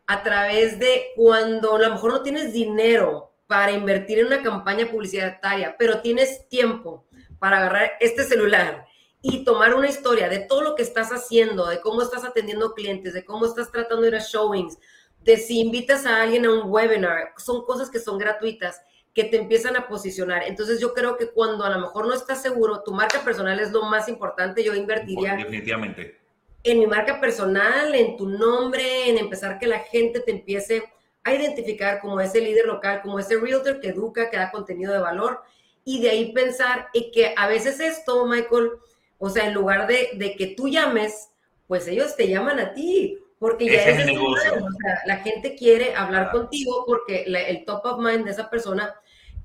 a 0.08 0.24
través 0.24 0.80
de 0.80 1.08
cuando 1.16 1.76
a 1.76 1.80
lo 1.80 1.92
mejor 1.92 2.12
no 2.12 2.22
tienes 2.22 2.54
dinero 2.54 3.27
para 3.48 3.72
invertir 3.72 4.20
en 4.20 4.27
una 4.27 4.44
campaña 4.44 4.88
publicitaria, 4.89 5.75
pero 5.77 6.01
tienes 6.01 6.48
tiempo 6.50 7.08
para 7.39 7.58
agarrar 7.58 7.94
este 8.00 8.24
celular 8.24 8.86
y 9.22 9.44
tomar 9.44 9.74
una 9.74 9.88
historia 9.88 10.30
de 10.30 10.39
todo 10.39 10.62
lo 10.62 10.75
que 10.75 10.84
estás 10.84 11.10
haciendo, 11.10 11.68
de 11.68 11.82
cómo 11.82 12.01
estás 12.01 12.24
atendiendo 12.24 12.74
clientes, 12.74 13.13
de 13.13 13.25
cómo 13.25 13.46
estás 13.46 13.72
tratando 13.72 14.04
de 14.04 14.10
ir 14.10 14.16
a 14.16 14.20
showings, 14.20 14.77
de 15.22 15.38
si 15.38 15.60
invitas 15.60 16.06
a 16.06 16.22
alguien 16.22 16.46
a 16.46 16.54
un 16.54 16.70
webinar, 16.70 17.34
son 17.38 17.66
cosas 17.66 17.89
que 17.89 18.00
son 18.00 18.18
gratuitas 18.18 18.82
que 19.13 19.24
te 19.24 19.38
empiezan 19.38 19.75
a 19.75 19.88
posicionar. 19.88 20.44
Entonces 20.44 20.80
yo 20.80 20.94
creo 20.94 21.18
que 21.18 21.32
cuando 21.32 21.63
a 21.63 21.70
lo 21.70 21.80
mejor 21.80 22.06
no 22.06 22.13
estás 22.13 22.42
seguro, 22.42 22.84
tu 22.84 22.94
marca 22.94 23.24
personal 23.24 23.60
es 23.60 23.72
lo 23.72 23.84
más 23.84 24.08
importante, 24.08 24.63
yo 24.63 24.75
invertiría 24.75 25.36
definitivamente 25.36 26.27
en 26.63 26.80
mi 26.80 26.88
marca 26.88 27.20
personal, 27.20 27.96
en 27.96 28.18
tu 28.18 28.27
nombre, 28.27 29.10
en 29.10 29.18
empezar 29.18 29.58
que 29.58 29.68
la 29.68 29.80
gente 29.80 30.20
te 30.20 30.32
empiece 30.32 30.84
a 31.28 31.36
identificar 31.36 32.00
como 32.00 32.20
ese 32.20 32.42
líder 32.42 32.66
local, 32.66 33.02
como 33.02 33.20
ese 33.20 33.38
realtor 33.38 33.80
que 33.80 33.90
educa, 33.90 34.30
que 34.30 34.38
da 34.38 34.52
contenido 34.52 34.94
de 34.94 35.00
valor 35.00 35.42
y 35.84 36.02
de 36.02 36.10
ahí 36.10 36.34
pensar 36.34 36.88
y 36.94 37.12
que 37.12 37.34
a 37.38 37.48
veces 37.48 37.80
esto, 37.80 38.26
Michael, 38.26 38.72
o 39.20 39.30
sea, 39.30 39.48
en 39.48 39.54
lugar 39.54 39.88
de, 39.88 40.10
de 40.16 40.36
que 40.36 40.48
tú 40.48 40.68
llames, 40.68 41.30
pues 41.68 41.88
ellos 41.88 42.16
te 42.16 42.28
llaman 42.28 42.60
a 42.60 42.74
ti, 42.74 43.20
porque 43.40 43.66
ya 43.66 43.84
es, 43.84 44.06
negocio. 44.06 44.54
O 44.56 44.72
sea, 44.82 45.02
la 45.06 45.18
gente 45.18 45.56
quiere 45.56 45.94
hablar 45.96 46.32
contigo 46.32 46.84
porque 46.86 47.24
el 47.26 47.66
top 47.66 47.86
of 47.86 48.00
mind 48.00 48.26
de 48.26 48.32
esa 48.32 48.50
persona 48.50 48.96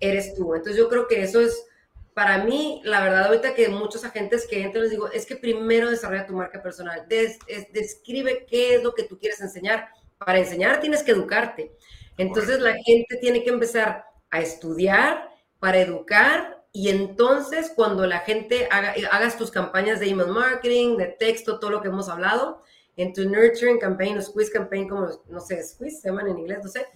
eres 0.01 0.35
tú. 0.35 0.55
Entonces 0.55 0.77
yo 0.77 0.89
creo 0.89 1.07
que 1.07 1.23
eso 1.23 1.41
es, 1.41 1.67
para 2.15 2.45
mí, 2.45 2.81
la 2.85 3.03
verdad, 3.03 3.27
ahorita 3.27 3.55
que 3.55 3.69
muchos 3.69 4.05
agentes 4.05 4.47
que 4.47 4.63
entran 4.63 4.85
les 4.85 4.91
digo, 4.91 5.11
es 5.11 5.27
que 5.27 5.37
primero 5.37 5.91
desarrolla 5.91 6.27
tu 6.27 6.35
marca 6.35 6.63
personal, 6.63 7.07
describe 7.73 8.47
qué 8.49 8.77
es 8.77 8.83
lo 8.83 8.95
que 8.95 9.05
tú 9.05 9.19
quieres 9.19 9.41
enseñar 9.41 9.89
para 10.25 10.39
enseñar 10.39 10.81
tienes 10.81 11.03
que 11.03 11.13
educarte. 11.13 11.73
Entonces 12.19 12.61
la 12.61 12.75
gente 12.75 13.17
tiene 13.21 13.43
que 13.43 13.51
empezar 13.51 14.05
a 14.31 14.41
estudiar 14.41 15.29
para 15.59 15.81
educar 15.81 16.63
y 16.73 16.89
entonces 16.89 17.73
cuando 17.75 18.07
la 18.07 18.21
gente 18.21 18.69
haga, 18.71 18.95
hagas 19.11 19.37
tus 19.37 19.51
campañas 19.51 20.01
de 20.01 20.09
email 20.09 20.31
marketing, 20.31 20.97
de 20.97 21.07
texto, 21.07 21.59
todo 21.59 21.71
lo 21.71 21.83
que 21.83 21.89
hemos 21.89 22.09
hablado, 22.09 22.63
en 22.97 23.13
tu 23.13 23.29
nurturing 23.29 23.79
campaign 23.79 24.19
o 24.19 24.23
squeeze 24.23 24.51
campaign, 24.51 24.89
como 24.89 25.09
no 25.29 25.41
sé, 25.41 25.63
squeeze 25.63 26.01
se 26.01 26.09
llaman 26.09 26.29
en 26.29 26.39
inglés, 26.39 26.59
no 26.63 26.69
sé, 26.69 26.87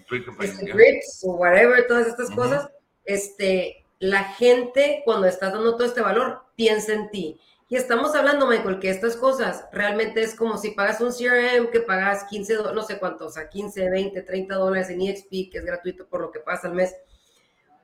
este, 0.40 0.66
grips 0.66 1.22
o 1.24 1.36
whatever, 1.36 1.86
todas 1.86 2.06
estas 2.06 2.30
cosas, 2.30 2.70
este, 3.04 3.84
la 3.98 4.24
gente 4.24 5.02
cuando 5.04 5.26
estás 5.26 5.52
dando 5.52 5.76
todo 5.76 5.86
este 5.86 6.02
valor 6.02 6.42
piensa 6.54 6.92
en 6.92 7.10
ti. 7.10 7.40
Y 7.68 7.74
estamos 7.74 8.14
hablando, 8.14 8.46
Michael, 8.46 8.78
que 8.78 8.90
estas 8.90 9.16
cosas 9.16 9.64
realmente 9.72 10.22
es 10.22 10.36
como 10.36 10.56
si 10.56 10.70
pagas 10.70 11.00
un 11.00 11.10
CRM 11.10 11.68
que 11.72 11.80
pagas 11.80 12.24
15, 12.24 12.58
no 12.72 12.82
sé 12.82 12.98
cuántos, 12.98 13.28
o 13.28 13.30
sea, 13.30 13.48
15, 13.48 13.90
20, 13.90 14.22
30 14.22 14.54
dólares 14.54 14.88
en 14.90 15.02
EXP, 15.02 15.50
que 15.50 15.58
es 15.58 15.64
gratuito 15.64 16.06
por 16.06 16.20
lo 16.20 16.30
que 16.30 16.38
pasa 16.38 16.68
al 16.68 16.74
mes. 16.74 16.94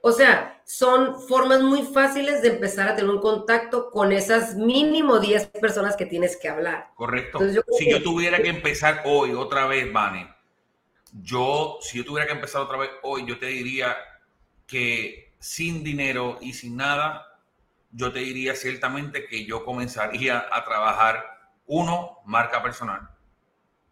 O 0.00 0.12
sea, 0.12 0.60
son 0.64 1.20
formas 1.28 1.62
muy 1.62 1.82
fáciles 1.82 2.42
de 2.42 2.48
empezar 2.48 2.88
a 2.88 2.96
tener 2.96 3.10
un 3.10 3.20
contacto 3.20 3.90
con 3.90 4.12
esas 4.12 4.56
mínimo 4.56 5.18
10 5.18 5.48
personas 5.60 5.96
que 5.96 6.06
tienes 6.06 6.36
que 6.36 6.48
hablar. 6.48 6.90
Correcto. 6.94 7.40
si 7.78 7.90
yo 7.90 8.02
tuviera 8.02 8.38
que 8.38 8.48
empezar 8.48 9.02
hoy 9.04 9.32
otra 9.32 9.66
vez, 9.66 9.92
Vane, 9.92 10.32
yo, 11.12 11.78
si 11.80 11.98
yo 11.98 12.04
tuviera 12.04 12.26
que 12.26 12.34
empezar 12.34 12.62
otra 12.62 12.78
vez 12.78 12.90
hoy, 13.02 13.26
yo 13.26 13.38
te 13.38 13.46
diría 13.46 13.96
que 14.66 15.34
sin 15.38 15.84
dinero 15.84 16.38
y 16.40 16.52
sin 16.52 16.76
nada, 16.76 17.31
yo 17.92 18.12
te 18.12 18.20
diría 18.20 18.54
ciertamente 18.54 19.26
que 19.26 19.44
yo 19.44 19.64
comenzaría 19.64 20.46
a 20.50 20.64
trabajar, 20.64 21.24
uno, 21.66 22.18
marca 22.24 22.62
personal, 22.62 23.08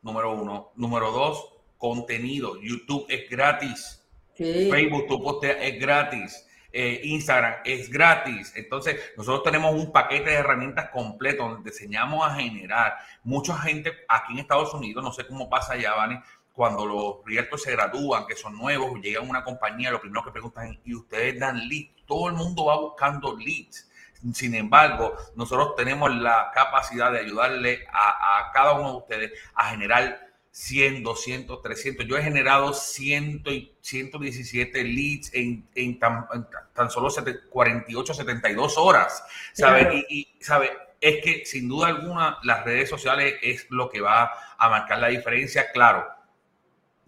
número 0.02 0.32
uno. 0.32 0.72
Número 0.74 1.12
dos, 1.12 1.54
contenido. 1.78 2.60
YouTube 2.60 3.06
es 3.08 3.28
gratis. 3.28 3.96
Facebook, 4.34 5.06
tu 5.06 5.22
postea 5.22 5.62
es 5.62 5.78
gratis. 5.78 6.46
Eh, 6.72 7.00
Instagram 7.04 7.56
es 7.64 7.90
gratis. 7.90 8.52
Entonces, 8.56 8.96
nosotros 9.16 9.42
tenemos 9.42 9.74
un 9.74 9.92
paquete 9.92 10.30
de 10.30 10.36
herramientas 10.36 10.90
completo 10.90 11.48
donde 11.48 11.70
enseñamos 11.70 12.26
a 12.26 12.34
generar. 12.34 12.96
Mucha 13.24 13.56
gente 13.58 13.92
aquí 14.08 14.32
en 14.32 14.38
Estados 14.38 14.72
Unidos, 14.72 15.02
no 15.02 15.12
sé 15.12 15.26
cómo 15.26 15.50
pasa 15.50 15.74
allá, 15.74 15.94
Vani, 15.94 16.18
cuando 16.52 16.86
los 16.86 17.16
proyectos 17.24 17.62
se 17.62 17.72
gradúan, 17.72 18.26
que 18.26 18.36
son 18.36 18.56
nuevos, 18.56 19.00
llegan 19.00 19.24
a 19.26 19.30
una 19.30 19.44
compañía, 19.44 19.90
lo 19.90 20.00
primero 20.00 20.24
que 20.24 20.30
preguntan 20.30 20.68
es, 20.68 20.78
¿y 20.84 20.94
ustedes 20.94 21.38
dan 21.40 21.68
leads? 21.68 22.04
Todo 22.06 22.28
el 22.28 22.34
mundo 22.34 22.66
va 22.66 22.78
buscando 22.78 23.36
leads. 23.36 23.89
Sin 24.34 24.54
embargo, 24.54 25.16
nosotros 25.34 25.74
tenemos 25.76 26.14
la 26.14 26.50
capacidad 26.54 27.10
de 27.12 27.20
ayudarle 27.20 27.86
a, 27.92 28.50
cada 28.52 28.72
uno 28.74 28.90
de 28.90 28.96
ustedes 28.98 29.32
a 29.54 29.70
generar 29.70 30.28
100, 30.50 31.02
200, 31.02 31.62
300. 31.62 32.06
Yo 32.06 32.16
he 32.16 32.22
generado 32.22 32.72
100 32.72 33.42
y 33.46 33.72
117 33.80 34.84
leads 34.84 35.30
en, 35.32 35.98
tan, 35.98 36.90
solo 36.90 37.08
48, 37.48 38.14
72 38.14 38.78
horas. 38.78 39.24
¿Sabe? 39.52 40.04
Y, 40.08 40.20
y, 40.20 40.44
¿sabe? 40.44 40.70
Es 41.00 41.24
que 41.24 41.46
sin 41.46 41.68
duda 41.68 41.88
alguna 41.88 42.38
las 42.42 42.64
redes 42.64 42.90
sociales 42.90 43.36
es 43.42 43.66
lo 43.70 43.88
que 43.88 44.02
va 44.02 44.32
a 44.58 44.68
marcar 44.68 44.98
la 44.98 45.08
diferencia. 45.08 45.72
Claro, 45.72 46.06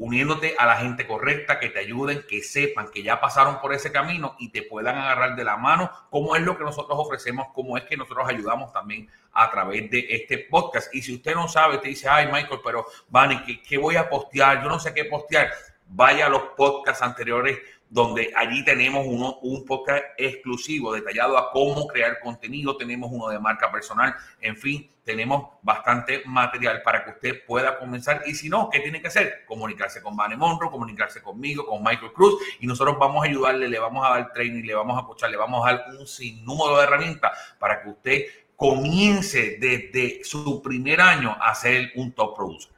uniéndote 0.03 0.57
a 0.59 0.67
la 0.67 0.77
gente 0.79 1.07
correcta, 1.07 1.61
que 1.61 1.69
te 1.69 1.79
ayuden, 1.79 2.25
que 2.29 2.43
sepan 2.43 2.91
que 2.91 3.05
ya 3.05 3.21
pasaron 3.21 3.61
por 3.61 3.73
ese 3.73 3.93
camino 3.93 4.35
y 4.41 4.49
te 4.49 4.63
puedan 4.63 4.99
agarrar 4.99 5.37
de 5.37 5.45
la 5.45 5.57
mano, 5.57 5.93
como 6.11 6.35
es 6.35 6.43
lo 6.43 6.59
que 6.59 6.65
nosotros 6.65 6.99
ofrecemos, 6.99 7.47
como 7.55 7.77
es 7.77 7.85
que 7.85 7.97
nosotros 7.97 8.29
ayudamos 8.29 8.73
también 8.73 9.09
a 9.33 9.49
través 9.53 9.89
de 9.91 10.05
este 10.11 10.39
podcast. 10.39 10.93
Y 10.93 11.03
si 11.03 11.15
usted 11.15 11.37
no 11.37 11.47
sabe, 11.47 11.79
te 11.79 11.89
dice, 11.89 12.09
ay 12.09 12.27
Michael, 12.27 12.61
pero 12.65 12.85
Vani, 13.11 13.45
¿qué, 13.45 13.63
¿qué, 13.63 13.79
voy 13.79 13.95
a 13.95 14.09
postear? 14.09 14.61
Yo 14.61 14.69
no 14.69 14.81
sé 14.81 14.93
qué 14.93 15.05
postear. 15.05 15.53
Vaya 15.95 16.27
a 16.27 16.31
los 16.31 16.43
podcasts 16.57 17.03
anteriores 17.03 17.59
donde 17.93 18.33
allí 18.35 18.65
tenemos 18.65 19.05
uno, 19.07 19.37
un 19.43 19.67
podcast 19.67 20.03
exclusivo 20.17 20.95
detallado 20.95 21.37
a 21.37 21.51
cómo 21.51 21.87
crear 21.87 22.21
contenido, 22.21 22.75
tenemos 22.79 23.11
uno 23.13 23.29
de 23.29 23.39
marca 23.39 23.71
personal, 23.71 24.15
en 24.41 24.57
fin, 24.57 24.89
tenemos 25.05 25.51
bastante 25.61 26.23
material 26.25 26.81
para 26.83 27.05
que 27.05 27.11
usted 27.11 27.45
pueda 27.47 27.79
comenzar. 27.79 28.23
Y 28.25 28.35
si 28.35 28.49
no, 28.49 28.71
¿qué 28.71 28.81
tiene 28.81 29.03
que 29.03 29.09
hacer? 29.09 29.45
Comunicarse 29.45 30.01
con 30.01 30.17
Vane 30.17 30.39
Monroe, 30.39 30.71
comunicarse 30.71 31.21
conmigo, 31.21 31.67
con 31.67 31.83
Michael 31.83 32.15
Cruz, 32.15 32.43
y 32.61 32.67
nosotros 32.67 32.97
vamos 32.99 33.27
a 33.27 33.29
ayudarle, 33.29 33.69
le 33.69 33.79
vamos 33.79 34.07
a 34.07 34.15
dar 34.15 34.33
training, 34.33 34.63
le 34.63 34.75
vamos 34.75 34.97
a 34.97 35.01
escuchar, 35.01 35.29
le 35.29 35.37
vamos 35.37 35.63
a 35.67 35.75
dar 35.75 35.85
un 35.99 36.07
sinnúmero 36.07 36.79
de 36.79 36.85
herramientas 36.85 37.33
para 37.59 37.83
que 37.83 37.91
usted 37.91 38.23
comience 38.57 39.59
desde 39.61 40.25
su 40.25 40.63
primer 40.63 41.03
año 41.03 41.37
a 41.39 41.55
ser 41.55 41.93
un 41.97 42.13
top 42.13 42.35
producer. 42.35 42.72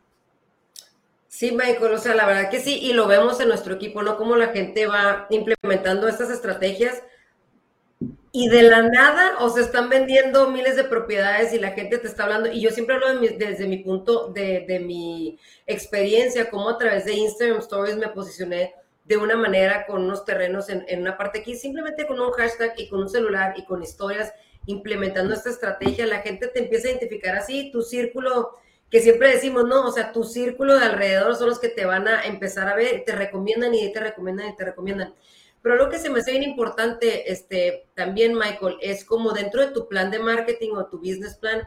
Sí, 1.36 1.50
Michael, 1.50 1.94
o 1.94 1.98
sea, 1.98 2.14
la 2.14 2.26
verdad 2.26 2.48
que 2.48 2.60
sí, 2.60 2.78
y 2.80 2.92
lo 2.92 3.08
vemos 3.08 3.40
en 3.40 3.48
nuestro 3.48 3.74
equipo, 3.74 4.04
¿no? 4.04 4.16
Cómo 4.16 4.36
la 4.36 4.50
gente 4.50 4.86
va 4.86 5.26
implementando 5.30 6.06
estas 6.06 6.30
estrategias 6.30 7.02
y 8.30 8.48
de 8.48 8.62
la 8.62 8.82
nada, 8.82 9.38
o 9.40 9.50
se 9.50 9.62
están 9.62 9.88
vendiendo 9.88 10.48
miles 10.52 10.76
de 10.76 10.84
propiedades 10.84 11.52
y 11.52 11.58
la 11.58 11.72
gente 11.72 11.98
te 11.98 12.06
está 12.06 12.22
hablando, 12.22 12.52
y 12.52 12.60
yo 12.60 12.70
siempre 12.70 12.94
hablo 12.94 13.18
desde 13.18 13.66
mi 13.66 13.78
punto 13.78 14.28
de, 14.28 14.64
de 14.68 14.78
mi 14.78 15.40
experiencia, 15.66 16.50
cómo 16.50 16.70
a 16.70 16.78
través 16.78 17.04
de 17.04 17.14
Instagram 17.14 17.58
Stories 17.58 17.96
me 17.96 18.10
posicioné 18.10 18.72
de 19.04 19.16
una 19.16 19.36
manera 19.36 19.86
con 19.86 20.04
unos 20.04 20.24
terrenos 20.24 20.68
en, 20.68 20.84
en 20.86 21.00
una 21.00 21.16
parte 21.16 21.40
aquí, 21.40 21.56
simplemente 21.56 22.06
con 22.06 22.20
un 22.20 22.30
hashtag 22.30 22.74
y 22.76 22.88
con 22.88 23.00
un 23.00 23.08
celular 23.08 23.54
y 23.56 23.64
con 23.64 23.82
historias, 23.82 24.32
implementando 24.66 25.34
esta 25.34 25.50
estrategia, 25.50 26.06
la 26.06 26.20
gente 26.20 26.46
te 26.46 26.60
empieza 26.60 26.86
a 26.86 26.90
identificar 26.92 27.34
así, 27.34 27.72
tu 27.72 27.82
círculo 27.82 28.52
que 28.90 29.00
siempre 29.00 29.30
decimos, 29.30 29.64
no, 29.64 29.86
o 29.86 29.92
sea, 29.92 30.12
tu 30.12 30.24
círculo 30.24 30.78
de 30.78 30.84
alrededor 30.84 31.34
son 31.36 31.48
los 31.48 31.58
que 31.58 31.68
te 31.68 31.84
van 31.84 32.06
a 32.06 32.22
empezar 32.24 32.68
a 32.68 32.76
ver, 32.76 33.04
te 33.04 33.12
recomiendan 33.12 33.74
y 33.74 33.92
te 33.92 34.00
recomiendan 34.00 34.50
y 34.50 34.56
te 34.56 34.64
recomiendan. 34.64 35.14
Pero 35.62 35.76
lo 35.76 35.88
que 35.88 35.98
se 35.98 36.10
me 36.10 36.20
hace 36.20 36.32
bien 36.32 36.42
importante, 36.42 37.32
este, 37.32 37.86
también, 37.94 38.34
Michael, 38.34 38.76
es 38.80 39.04
como 39.04 39.32
dentro 39.32 39.62
de 39.62 39.72
tu 39.72 39.88
plan 39.88 40.10
de 40.10 40.18
marketing 40.18 40.72
o 40.74 40.86
tu 40.86 40.98
business 40.98 41.36
plan, 41.36 41.62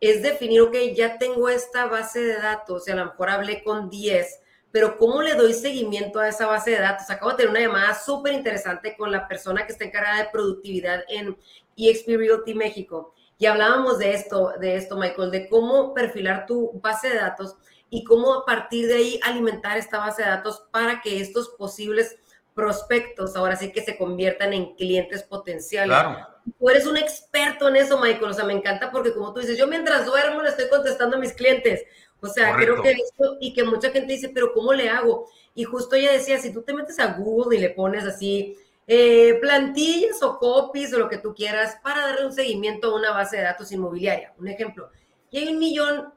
es 0.00 0.22
definir, 0.22 0.60
ok, 0.60 0.76
ya 0.94 1.18
tengo 1.18 1.48
esta 1.48 1.86
base 1.86 2.20
de 2.20 2.34
datos, 2.34 2.86
y 2.86 2.90
a 2.90 2.96
lo 2.96 3.06
mejor 3.06 3.30
hablé 3.30 3.64
con 3.64 3.90
10, 3.90 4.40
pero 4.70 4.98
¿cómo 4.98 5.22
le 5.22 5.34
doy 5.34 5.54
seguimiento 5.54 6.20
a 6.20 6.28
esa 6.28 6.46
base 6.46 6.72
de 6.72 6.78
datos? 6.78 7.08
Acabo 7.10 7.30
de 7.30 7.38
tener 7.38 7.50
una 7.50 7.60
llamada 7.60 7.94
súper 7.94 8.34
interesante 8.34 8.96
con 8.96 9.10
la 9.10 9.26
persona 9.26 9.66
que 9.66 9.72
está 9.72 9.84
encargada 9.84 10.22
de 10.22 10.28
productividad 10.30 11.04
en 11.08 11.36
EXP 11.76 12.08
Realty 12.18 12.54
México. 12.54 13.14
Y 13.38 13.46
hablábamos 13.46 13.98
de 13.98 14.12
esto, 14.14 14.52
de 14.60 14.76
esto, 14.76 14.96
Michael, 14.96 15.30
de 15.30 15.48
cómo 15.48 15.94
perfilar 15.94 16.46
tu 16.46 16.72
base 16.80 17.08
de 17.08 17.16
datos 17.16 17.56
y 17.88 18.04
cómo 18.04 18.34
a 18.34 18.44
partir 18.44 18.88
de 18.88 18.94
ahí 18.94 19.20
alimentar 19.22 19.78
esta 19.78 19.98
base 19.98 20.22
de 20.22 20.28
datos 20.28 20.64
para 20.72 21.00
que 21.00 21.20
estos 21.20 21.50
posibles 21.50 22.16
prospectos 22.54 23.36
ahora 23.36 23.54
sí 23.54 23.70
que 23.70 23.84
se 23.84 23.96
conviertan 23.96 24.52
en 24.52 24.74
clientes 24.74 25.22
potenciales. 25.22 25.96
Claro. 25.96 26.26
Tú 26.58 26.68
eres 26.68 26.86
un 26.86 26.96
experto 26.96 27.68
en 27.68 27.76
eso, 27.76 28.00
Michael. 28.00 28.32
O 28.32 28.34
sea, 28.34 28.44
me 28.44 28.54
encanta 28.54 28.90
porque 28.90 29.14
como 29.14 29.32
tú 29.32 29.38
dices, 29.40 29.56
yo 29.56 29.68
mientras 29.68 30.04
duermo 30.04 30.42
le 30.42 30.48
estoy 30.48 30.68
contestando 30.68 31.16
a 31.16 31.20
mis 31.20 31.32
clientes. 31.32 31.84
O 32.20 32.26
sea, 32.26 32.56
creo 32.56 32.82
que 32.82 32.90
esto 32.90 33.36
y 33.40 33.54
que 33.54 33.62
mucha 33.62 33.90
gente 33.90 34.14
dice, 34.14 34.30
pero 34.30 34.52
¿cómo 34.52 34.72
le 34.72 34.88
hago? 34.88 35.28
Y 35.54 35.62
justo 35.62 35.94
ella 35.94 36.10
decía, 36.10 36.38
si 36.38 36.52
tú 36.52 36.62
te 36.62 36.74
metes 36.74 36.98
a 36.98 37.12
Google 37.12 37.56
y 37.56 37.60
le 37.60 37.70
pones 37.70 38.04
así, 38.04 38.56
eh, 38.90 39.38
plantillas 39.42 40.22
o 40.22 40.38
copies 40.38 40.94
o 40.94 40.98
lo 40.98 41.10
que 41.10 41.18
tú 41.18 41.34
quieras 41.34 41.76
para 41.82 42.06
darle 42.06 42.24
un 42.24 42.32
seguimiento 42.32 42.90
a 42.90 42.96
una 42.96 43.12
base 43.12 43.36
de 43.36 43.42
datos 43.42 43.70
inmobiliaria. 43.70 44.32
Un 44.38 44.48
ejemplo. 44.48 44.88
Y 45.30 45.38
hay 45.38 45.48
un 45.48 45.58
millón 45.58 46.14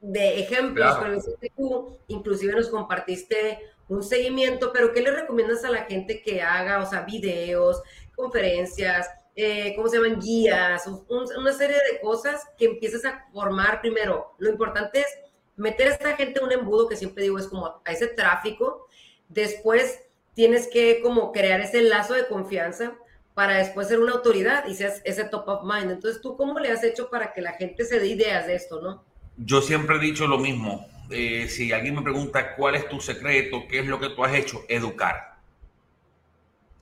de 0.00 0.40
ejemplos, 0.40 0.96
pero 0.98 1.20
tú 1.54 1.98
inclusive 2.08 2.54
nos 2.54 2.70
compartiste 2.70 3.58
un 3.88 4.02
seguimiento, 4.02 4.72
pero 4.72 4.94
¿qué 4.94 5.02
le 5.02 5.10
recomiendas 5.10 5.62
a 5.64 5.70
la 5.70 5.84
gente 5.84 6.22
que 6.22 6.40
haga, 6.40 6.80
o 6.80 6.88
sea, 6.88 7.02
videos, 7.02 7.82
conferencias, 8.16 9.06
eh, 9.36 9.74
¿cómo 9.76 9.88
se 9.88 9.98
llaman? 9.98 10.20
Guías, 10.20 10.86
una 10.86 11.52
serie 11.52 11.76
de 11.76 12.00
cosas 12.00 12.42
que 12.56 12.64
empieces 12.64 13.04
a 13.04 13.26
formar 13.30 13.82
primero. 13.82 14.34
Lo 14.38 14.48
importante 14.48 15.00
es 15.00 15.08
meter 15.56 15.88
a 15.88 15.92
esta 15.92 16.16
gente 16.16 16.38
en 16.38 16.46
un 16.46 16.52
embudo 16.52 16.88
que 16.88 16.96
siempre 16.96 17.24
digo 17.24 17.38
es 17.38 17.46
como 17.46 17.82
a 17.84 17.92
ese 17.92 18.06
tráfico, 18.06 18.86
después 19.28 20.03
tienes 20.34 20.68
que 20.68 21.00
como 21.00 21.32
crear 21.32 21.60
ese 21.60 21.82
lazo 21.82 22.14
de 22.14 22.26
confianza 22.26 22.94
para 23.34 23.56
después 23.56 23.88
ser 23.88 23.98
una 23.98 24.12
autoridad 24.12 24.66
y 24.66 24.74
seas 24.74 25.02
ese 25.04 25.24
top 25.24 25.48
of 25.48 25.62
mind. 25.64 25.90
Entonces, 25.90 26.20
¿tú 26.22 26.36
cómo 26.36 26.58
le 26.58 26.70
has 26.70 26.84
hecho 26.84 27.10
para 27.10 27.32
que 27.32 27.40
la 27.40 27.52
gente 27.54 27.84
se 27.84 27.98
dé 27.98 28.08
ideas 28.08 28.46
de 28.46 28.54
esto, 28.54 28.80
no? 28.80 29.04
Yo 29.36 29.60
siempre 29.60 29.96
he 29.96 30.00
dicho 30.00 30.26
lo 30.26 30.38
mismo. 30.38 30.86
Eh, 31.10 31.48
si 31.48 31.72
alguien 31.72 31.96
me 31.96 32.02
pregunta 32.02 32.54
cuál 32.54 32.76
es 32.76 32.88
tu 32.88 33.00
secreto, 33.00 33.64
qué 33.68 33.80
es 33.80 33.86
lo 33.86 33.98
que 33.98 34.10
tú 34.10 34.24
has 34.24 34.34
hecho, 34.34 34.64
educar. 34.68 35.34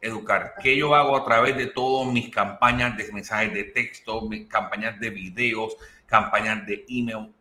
Educar. 0.00 0.54
¿Qué 0.62 0.76
yo 0.76 0.94
hago 0.94 1.16
a 1.16 1.24
través 1.24 1.56
de 1.56 1.66
todas 1.66 2.12
mis 2.12 2.28
campañas 2.28 2.96
de 2.96 3.10
mensajes 3.12 3.54
de 3.54 3.64
texto, 3.64 4.20
mis 4.22 4.46
campañas 4.48 4.98
de 5.00 5.10
videos, 5.10 5.76
campañas 6.06 6.66
de 6.66 6.84
email? 6.88 7.32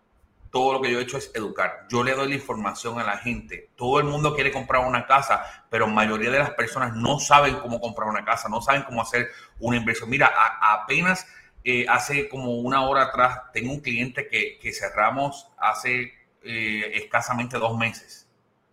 Todo 0.51 0.74
lo 0.74 0.81
que 0.81 0.91
yo 0.91 1.00
he 1.00 1.03
hecho 1.03 1.17
es 1.17 1.31
educar. 1.34 1.88
Yo 1.89 2.03
le 2.03 2.13
doy 2.13 2.27
la 2.27 2.36
información 2.36 3.00
a 3.00 3.03
la 3.03 3.17
gente. 3.17 3.70
Todo 3.75 4.00
el 4.00 4.05
mundo 4.05 4.36
quiere 4.36 4.51
comprar 4.51 4.86
una 4.86 5.08
casa, 5.08 5.65
pero 5.70 5.88
la 5.88 5.93
mayoría 5.93 6.29
de 6.29 6.39
las 6.39 6.51
personas 6.51 6.93
no 6.96 7.20
saben 7.20 7.55
cómo 7.55 7.79
comprar 7.79 8.10
una 8.10 8.25
casa, 8.25 8.50
no 8.50 8.62
saben 8.62 8.84
cómo 8.84 9.01
hacer 9.01 9.29
una 9.60 9.77
inversión. 9.77 10.10
Mira, 10.10 10.31
apenas 10.62 11.25
eh, 11.63 11.86
hace 11.88 12.27
como 12.27 12.55
una 12.55 12.81
hora 12.88 13.03
atrás 13.03 13.39
tengo 13.53 13.72
un 13.72 13.79
cliente 13.79 14.27
que, 14.27 14.60
cerramos 14.74 15.48
hace 15.58 16.13
eh, 16.43 16.91
escasamente 16.96 17.58
dos 17.58 17.77
meses. 17.77 18.27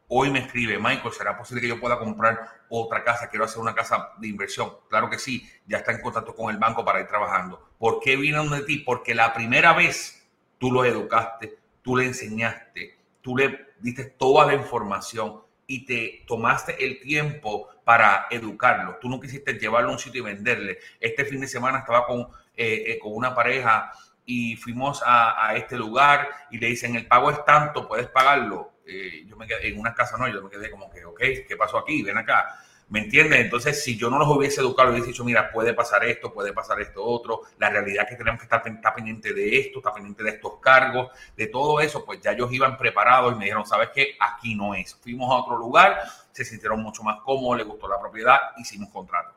Hoy 0.08 0.30
me 0.30 0.40
escribe, 0.40 0.78
Michael, 0.78 1.12
¿será 1.12 1.36
posible 1.36 1.60
que 1.60 1.68
yo 1.68 1.78
pueda 1.78 1.98
comprar 1.98 2.64
otra 2.70 3.04
casa? 3.04 3.28
Quiero 3.28 3.44
hacer 3.44 3.60
una 3.60 3.74
casa 3.74 4.12
de 4.18 4.26
inversión. 4.26 4.72
Claro 4.88 5.10
que 5.10 5.18
sí, 5.18 5.48
ya 5.66 5.78
está 5.78 5.92
en 5.92 6.00
contacto 6.00 6.34
con 6.34 6.50
el 6.50 6.56
banco 6.58 6.82
para 6.84 7.00
ir 7.00 7.06
trabajando. 7.06 7.68
¿Por 7.78 8.00
qué 8.00 8.16
vino 8.16 8.42
de 8.48 8.62
ti? 8.62 8.78
Porque 8.78 9.14
la 9.14 9.34
primera 9.34 9.74
vez 9.74 10.26
tú 10.58 10.72
lo 10.72 10.84
educaste, 10.84 11.58
tú 11.88 11.96
le 11.96 12.04
enseñaste, 12.04 12.98
tú 13.22 13.34
le 13.34 13.68
diste 13.78 14.04
toda 14.04 14.44
la 14.44 14.52
información 14.52 15.40
y 15.66 15.86
te 15.86 16.22
tomaste 16.26 16.84
el 16.84 17.00
tiempo 17.00 17.66
para 17.82 18.26
educarlo. 18.30 18.98
Tú 19.00 19.08
no 19.08 19.18
quisiste 19.18 19.54
llevarlo 19.54 19.88
a 19.88 19.92
un 19.92 19.98
sitio 19.98 20.20
y 20.20 20.24
venderle. 20.34 20.80
Este 21.00 21.24
fin 21.24 21.40
de 21.40 21.46
semana 21.46 21.78
estaba 21.78 22.04
con, 22.04 22.28
eh, 22.54 22.84
eh, 22.88 22.98
con 22.98 23.14
una 23.14 23.34
pareja 23.34 23.90
y 24.26 24.54
fuimos 24.56 25.02
a, 25.02 25.54
este 25.56 25.78
lugar 25.78 26.28
y 26.50 26.58
le 26.58 26.66
dicen, 26.66 26.94
el 26.94 27.06
pago 27.06 27.30
es 27.30 27.42
tanto, 27.46 27.88
puedes 27.88 28.08
pagarlo. 28.08 28.74
Eh, 28.84 29.24
yo 29.26 29.38
me 29.38 29.46
quedé 29.46 29.68
en 29.68 29.80
una 29.80 29.94
casa, 29.94 30.18
no, 30.18 30.28
yo 30.28 30.42
me 30.42 30.50
quedé 30.50 30.70
como 30.70 30.90
que, 30.90 31.06
ok, 31.06 31.20
¿qué 31.48 31.56
pasó 31.56 31.78
aquí? 31.78 32.02
Ven 32.02 32.18
acá 32.18 32.54
¿Me 32.90 33.00
entiendes? 33.00 33.40
Entonces, 33.40 33.84
si 33.84 33.98
yo 33.98 34.08
no 34.08 34.18
los 34.18 34.28
hubiese 34.28 34.62
educado, 34.62 34.90
hubiese 34.90 35.08
dicho, 35.08 35.22
mira, 35.22 35.50
puede 35.52 35.74
pasar 35.74 36.04
esto, 36.04 36.32
puede 36.32 36.54
pasar 36.54 36.80
esto 36.80 37.04
otro, 37.04 37.42
la 37.58 37.68
realidad 37.68 38.04
es 38.04 38.10
que 38.10 38.16
tenemos 38.16 38.40
que 38.40 38.44
estar, 38.44 38.94
pendiente 38.94 39.34
de 39.34 39.58
esto, 39.58 39.80
estar 39.80 39.92
pendiente 39.92 40.22
de 40.22 40.30
estos 40.30 40.58
cargos, 40.58 41.10
de 41.36 41.48
todo 41.48 41.80
eso, 41.80 42.02
pues 42.02 42.18
ya 42.22 42.32
ellos 42.32 42.50
iban 42.50 42.78
preparados 42.78 43.34
y 43.34 43.36
me 43.36 43.44
dijeron, 43.44 43.66
¿sabes 43.66 43.90
qué? 43.94 44.16
Aquí 44.18 44.54
no 44.54 44.74
es. 44.74 44.94
Fuimos 44.94 45.30
a 45.30 45.34
otro 45.34 45.58
lugar, 45.58 45.98
se 46.32 46.46
sintieron 46.46 46.80
mucho 46.80 47.02
más 47.02 47.20
cómodos, 47.20 47.58
les 47.58 47.66
gustó 47.66 47.88
la 47.88 48.00
propiedad, 48.00 48.38
hicimos 48.56 48.88
contrato. 48.88 49.34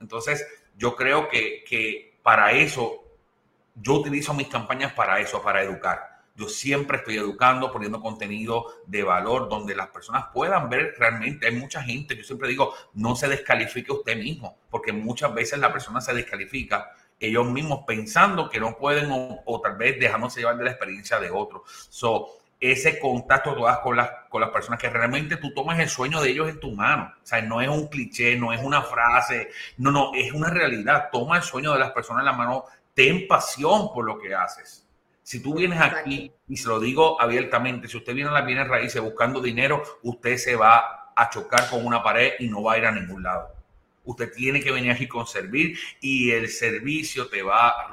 Entonces, 0.00 0.46
yo 0.76 0.94
creo 0.94 1.28
que, 1.28 1.64
que 1.64 2.18
para 2.22 2.52
eso, 2.52 3.02
yo 3.74 3.94
utilizo 3.94 4.32
mis 4.32 4.46
campañas 4.46 4.92
para 4.92 5.18
eso, 5.18 5.42
para 5.42 5.60
educar 5.62 6.11
yo 6.34 6.48
siempre 6.48 6.98
estoy 6.98 7.16
educando, 7.16 7.72
poniendo 7.72 8.00
contenido 8.00 8.66
de 8.86 9.02
valor 9.02 9.48
donde 9.48 9.74
las 9.74 9.88
personas 9.88 10.26
puedan 10.32 10.68
ver 10.68 10.94
realmente. 10.98 11.46
Hay 11.46 11.54
mucha 11.54 11.82
gente, 11.82 12.16
yo 12.16 12.24
siempre 12.24 12.48
digo, 12.48 12.74
no 12.94 13.14
se 13.16 13.28
descalifique 13.28 13.92
usted 13.92 14.16
mismo, 14.16 14.56
porque 14.70 14.92
muchas 14.92 15.34
veces 15.34 15.58
la 15.58 15.72
persona 15.72 16.00
se 16.00 16.14
descalifica 16.14 16.92
ellos 17.20 17.46
mismos 17.46 17.84
pensando 17.86 18.50
que 18.50 18.58
no 18.58 18.76
pueden 18.76 19.08
o, 19.10 19.60
tal 19.60 19.76
vez 19.76 19.98
dejándose 20.00 20.40
llevar 20.40 20.56
de 20.56 20.64
la 20.64 20.70
experiencia 20.70 21.20
de 21.20 21.30
otros. 21.30 21.62
So, 21.88 22.28
ese 22.58 22.98
contacto 22.98 23.54
tú 23.54 23.64
das 23.64 23.78
con 23.78 23.96
las, 23.96 24.10
con 24.28 24.40
las 24.40 24.50
personas 24.50 24.80
que 24.80 24.88
realmente 24.88 25.36
tú 25.36 25.52
tomas 25.52 25.78
el 25.80 25.88
sueño 25.88 26.20
de 26.20 26.30
ellos 26.30 26.48
en 26.48 26.60
tu 26.60 26.72
mano. 26.72 27.12
O 27.22 27.26
sea, 27.26 27.42
no 27.42 27.60
es 27.60 27.68
un 27.68 27.88
cliché, 27.88 28.36
no 28.36 28.52
es 28.52 28.62
una 28.62 28.82
frase, 28.82 29.50
no, 29.78 29.90
no, 29.90 30.12
es 30.14 30.32
una 30.32 30.48
realidad. 30.48 31.08
Toma 31.10 31.36
el 31.36 31.42
sueño 31.42 31.72
de 31.72 31.80
las 31.80 31.90
personas 31.90 32.20
en 32.20 32.26
la 32.26 32.32
mano, 32.32 32.64
ten 32.94 33.26
pasión 33.26 33.92
por 33.92 34.04
lo 34.04 34.18
que 34.18 34.34
haces. 34.34 34.81
Si 35.22 35.40
tú 35.40 35.54
vienes 35.54 35.80
aquí, 35.80 36.32
y 36.48 36.56
se 36.56 36.68
lo 36.68 36.80
digo 36.80 37.20
abiertamente, 37.20 37.88
si 37.88 37.96
usted 37.96 38.14
viene 38.14 38.30
a 38.30 38.32
las 38.32 38.46
bienes 38.46 38.68
raíces 38.68 39.00
buscando 39.00 39.40
dinero, 39.40 39.82
usted 40.02 40.36
se 40.36 40.56
va 40.56 41.12
a 41.14 41.30
chocar 41.30 41.68
con 41.70 41.86
una 41.86 42.02
pared 42.02 42.32
y 42.40 42.48
no 42.48 42.62
va 42.62 42.74
a 42.74 42.78
ir 42.78 42.86
a 42.86 42.92
ningún 42.92 43.22
lado. 43.22 43.48
Usted 44.04 44.32
tiene 44.32 44.60
que 44.60 44.72
venir 44.72 44.90
aquí 44.90 45.06
con 45.06 45.26
servir 45.26 45.78
y 46.00 46.32
el 46.32 46.48
servicio 46.48 47.28
te 47.28 47.42
va, 47.42 47.88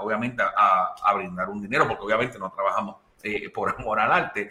obviamente, 0.00 0.42
a, 0.42 1.14
brindar 1.14 1.48
un 1.48 1.62
dinero, 1.62 1.88
porque 1.88 2.04
obviamente 2.04 2.38
no 2.38 2.52
trabajamos 2.52 2.96
eh, 3.22 3.48
por 3.48 3.70
amor 3.70 4.00
al 4.00 4.12
arte, 4.12 4.50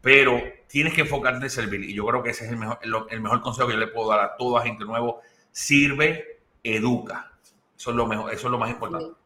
pero 0.00 0.40
tienes 0.68 0.94
que 0.94 1.00
enfocarte 1.00 1.44
en 1.44 1.50
servir. 1.50 1.82
Y 1.82 1.94
yo 1.94 2.06
creo 2.06 2.22
que 2.22 2.30
ese 2.30 2.44
es 2.44 2.52
el 2.52 2.56
mejor, 2.56 2.78
el 3.10 3.20
mejor 3.20 3.40
consejo 3.40 3.66
que 3.66 3.74
yo 3.74 3.80
le 3.80 3.88
puedo 3.88 4.10
dar 4.10 4.20
a 4.20 4.36
toda 4.36 4.62
gente 4.62 4.84
nuevo. 4.84 5.22
Sirve, 5.50 6.40
educa. 6.62 7.32
Eso 7.76 7.90
es 7.90 7.96
lo 7.96 8.06
mejor, 8.06 8.32
eso 8.32 8.46
es 8.46 8.50
lo 8.50 8.58
más 8.58 8.70
importante. 8.70 9.21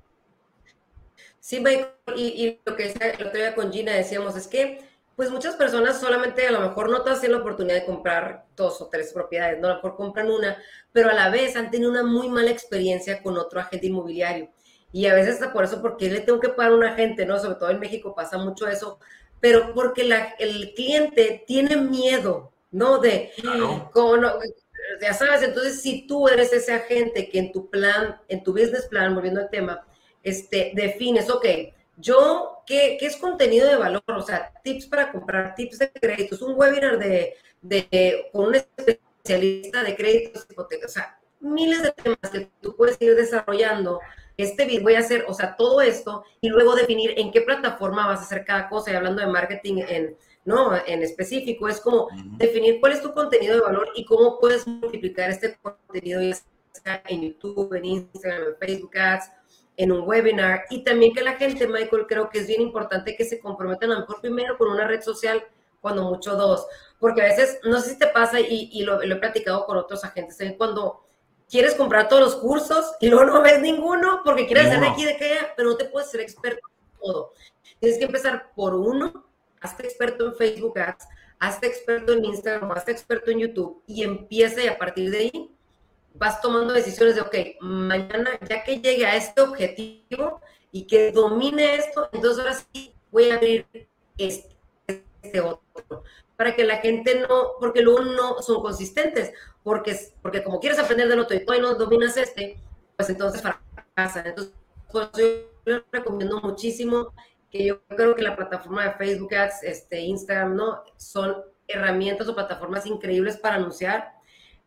Sí, 1.47 1.61
Michael, 1.61 1.87
y, 2.17 2.61
lo 2.67 2.75
que 2.75 2.91
el 2.91 3.25
otro 3.25 3.39
día 3.39 3.55
con 3.55 3.73
Gina 3.73 3.93
decíamos 3.93 4.35
es 4.35 4.49
que, 4.49 4.81
pues 5.15 5.31
muchas 5.31 5.55
personas 5.55 6.01
solamente 6.01 6.45
a 6.45 6.51
lo 6.51 6.59
mejor 6.59 6.91
no 6.91 7.03
te 7.03 7.11
hacen 7.11 7.31
la 7.31 7.39
oportunidad 7.39 7.77
de 7.77 7.85
comprar 7.85 8.47
dos 8.57 8.81
o 8.81 8.89
tres 8.89 9.13
propiedades, 9.13 9.61
no 9.61 9.69
a 9.69 9.71
lo 9.71 9.77
mejor 9.77 9.95
compran 9.95 10.29
una, 10.29 10.61
pero 10.91 11.09
a 11.09 11.15
la 11.15 11.31
vez 11.31 11.55
han 11.55 11.71
tenido 11.71 11.89
una 11.89 12.03
muy 12.03 12.29
mala 12.29 12.51
experiencia 12.51 13.23
con 13.23 13.39
otro 13.39 13.61
agente 13.61 13.87
inmobiliario. 13.87 14.51
Y 14.91 15.07
a 15.07 15.15
veces 15.15 15.35
está 15.35 15.53
por 15.53 15.63
eso, 15.63 15.81
porque 15.81 16.11
le 16.11 16.23
tengo 16.23 16.41
que 16.41 16.49
pagar 16.49 16.73
a 16.73 16.75
un 16.75 16.85
agente, 16.85 17.25
¿no? 17.25 17.39
Sobre 17.39 17.55
todo 17.55 17.71
en 17.71 17.79
México 17.79 18.13
pasa 18.13 18.39
mucho 18.39 18.67
eso, 18.67 18.99
pero 19.39 19.73
porque 19.73 20.03
la, 20.03 20.35
el 20.41 20.75
cliente 20.75 21.45
tiene 21.47 21.77
miedo, 21.77 22.51
¿no? 22.73 22.99
De, 22.99 23.31
como 23.93 24.17
no, 24.17 24.33
ya 25.01 25.15
sabes, 25.15 25.45
entonces 25.45 25.81
si 25.81 26.09
tú 26.09 26.27
eres 26.27 26.53
ese 26.53 26.73
agente 26.73 27.29
que 27.29 27.39
en 27.39 27.53
tu 27.53 27.71
plan, 27.71 28.21
en 28.27 28.43
tu 28.43 28.51
business 28.51 28.87
plan, 28.87 29.15
volviendo 29.15 29.41
al 29.41 29.49
tema, 29.49 29.87
este, 30.27 30.73
defines, 30.75 31.31
ok, 31.31 31.47
yo, 31.97 32.63
¿qué, 32.67 32.97
¿qué, 32.99 33.07
es 33.07 33.17
contenido 33.17 33.69
de 33.69 33.77
valor? 33.77 34.03
O 34.09 34.23
sea, 34.23 34.53
tips 34.65 34.87
para 34.87 35.13
comprar, 35.13 35.55
tips 35.55 35.79
de 35.79 35.93
créditos, 35.93 36.43
un 36.43 36.59
webinar 36.59 36.99
de, 36.99 37.37
de, 37.63 38.29
con 38.33 38.47
un 38.47 38.57
especialista 38.57 39.85
de 39.85 39.95
créditos, 39.95 40.45
hipotecas, 40.51 40.91
o 40.91 40.95
sea, 40.95 41.21
miles 41.39 41.81
de 41.85 41.93
temas 41.93 42.31
que 42.33 42.51
tú 42.61 42.75
puedes 42.75 43.01
ir 43.01 43.15
desarrollando. 43.15 44.01
Este 44.37 44.65
video 44.65 44.83
voy 44.83 44.95
a 44.95 44.99
hacer, 44.99 45.25
o 45.29 45.33
sea, 45.33 45.55
todo 45.55 45.81
esto 45.81 46.25
y 46.41 46.49
luego 46.49 46.75
definir 46.75 47.15
en 47.17 47.31
qué 47.31 47.43
plataforma 47.43 48.09
vas 48.09 48.19
a 48.19 48.23
hacer 48.25 48.45
cada 48.45 48.69
cosa. 48.69 48.91
Y 48.91 48.97
hablando 48.97 49.23
de 49.23 49.29
marketing 49.29 49.85
en, 49.89 50.17
¿no? 50.45 50.73
en 50.75 51.05
específico, 51.05 51.69
es 51.69 51.81
como 51.81 52.09
definir 52.37 52.81
cuál 52.81 52.93
es 52.93 53.01
tu 53.01 53.13
contenido 53.13 53.55
de 53.55 53.61
valor 53.61 53.91
y 53.95 54.05
cómo 54.05 54.41
puedes 54.41 54.67
multiplicar 54.67 55.31
este 55.31 55.57
contenido 55.63 56.21
en 56.21 57.23
YouTube, 57.23 57.73
en 57.75 57.85
Instagram, 57.85 58.49
en 58.49 58.57
Facebook 58.57 58.99
Ads, 58.99 59.31
en 59.77 59.93
un 59.93 60.07
webinar. 60.07 60.65
Y 60.71 60.83
también 60.85 61.13
que 61.15 61.23
la 61.23 61.35
gente, 61.35 61.67
Michael, 61.67 62.07
creo 62.09 62.31
que 62.31 62.39
es 62.39 62.47
bien 62.47 62.61
importante 62.61 63.17
que 63.17 63.25
se 63.25 63.39
comprometan 63.39 63.91
a 63.91 63.95
lo 63.95 64.01
mejor 64.01 64.21
primero 64.21 64.57
con 64.57 64.69
una 64.69 64.87
red 64.87 65.03
social, 65.03 65.45
cuando 65.81 66.03
mucho 66.03 66.35
dos, 66.35 66.67
porque 66.99 67.23
a 67.23 67.27
veces, 67.27 67.61
no 67.63 67.81
sé 67.81 67.91
si 67.91 67.99
te 67.99 68.09
pasa 68.09 68.41
y, 68.41 68.83
lo, 68.83 69.01
he 69.01 69.17
platicado 69.17 69.65
con 69.67 69.77
otros 69.77 70.03
agentes, 70.03 70.37
cuando 70.59 71.05
quieres 71.49 71.75
comprar 71.75 72.09
todos 72.09 72.23
los 72.23 72.37
cursos 72.37 72.93
y 73.01 73.09
luego 73.09 73.25
no 73.27 73.41
ves 73.41 73.61
ninguno 73.61 74.23
porque 74.25 74.47
quieres 74.47 74.69
ser 74.69 74.81
de 74.81 74.89
aquí 74.89 75.05
de 75.05 75.13
allá, 75.13 75.53
pero 75.57 75.71
no 75.71 75.77
te 75.77 75.85
puedes 75.85 76.11
ser 76.11 76.23
experto 76.23 76.61
en 76.67 77.01
todo. 77.01 77.33
Tienes 77.79 77.99
que 77.99 78.07
empezar 78.07 78.51
por 78.57 78.75
uno, 78.75 79.29
hazte 79.61 79.85
experto 79.85 80.27
en 80.27 80.35
Facebook 80.35 80.77
Ads, 80.77 81.07
hazte 81.39 81.69
experto 81.69 82.15
en 82.15 82.25
Instagram, 82.25 82.73
hazte 82.73 82.91
experto 82.91 83.31
en 83.31 83.39
YouTube 83.39 83.83
y 83.87 84.03
empiece 84.03 84.69
a 84.69 84.77
partir 84.77 85.11
de 85.11 85.19
ahí 85.19 85.56
vas 86.19 86.41
tomando 86.41 86.73
decisiones 86.73 87.15
de, 87.15 87.21
ok, 87.21 87.35
mañana 87.61 88.39
ya 88.49 88.65
que 88.65 88.81
llegue 88.81 89.07
a 89.07 89.17
este 89.17 89.41
objetivo 89.41 90.41
y 90.73 90.87
que 90.87 91.13
domine 91.13 91.77
esto, 91.77 92.09
entonces 92.13 92.39
ahora 92.39 92.55
sí 92.73 92.95
voy 93.11 93.31
a 93.31 93.35
abrir 93.35 93.67
este, 94.19 94.57
este 94.87 95.41
otro. 95.41 96.03
Para 96.37 96.55
que 96.55 96.65
la 96.65 96.79
gente 96.79 97.21
no, 97.21 97.53
porque 97.59 97.81
luego 97.81 98.01
no 98.01 98.43
son 98.43 98.61
consistentes, 98.61 99.33
porque, 99.63 99.97
porque 100.21 100.43
como 100.43 100.61
quieres 100.61 100.79
aprender 100.79 101.09
del 101.09 101.21
otro 101.21 101.37
y 101.37 101.45
todavía 101.45 101.69
no 101.69 101.75
dominas 101.75 102.17
este, 102.17 102.61
pues 102.97 103.09
entonces 103.09 103.43
fracasa. 103.43 104.23
Entonces, 104.27 104.55
pues 104.91 105.09
yo 105.65 105.83
recomiendo 105.91 106.41
muchísimo 106.41 107.13
que 107.51 107.65
yo 107.65 107.83
creo 107.87 108.15
que 108.15 108.23
la 108.23 108.37
plataforma 108.37 108.85
de 108.85 108.93
Facebook 108.93 109.35
Ads, 109.35 109.63
este, 109.63 110.01
Instagram, 110.01 110.57
¿no? 110.57 110.83
Son 110.97 111.37
herramientas 111.69 112.29
o 112.29 112.35
plataformas 112.35 112.87
increíbles 112.87 113.37
para 113.39 113.57
anunciar 113.57 114.16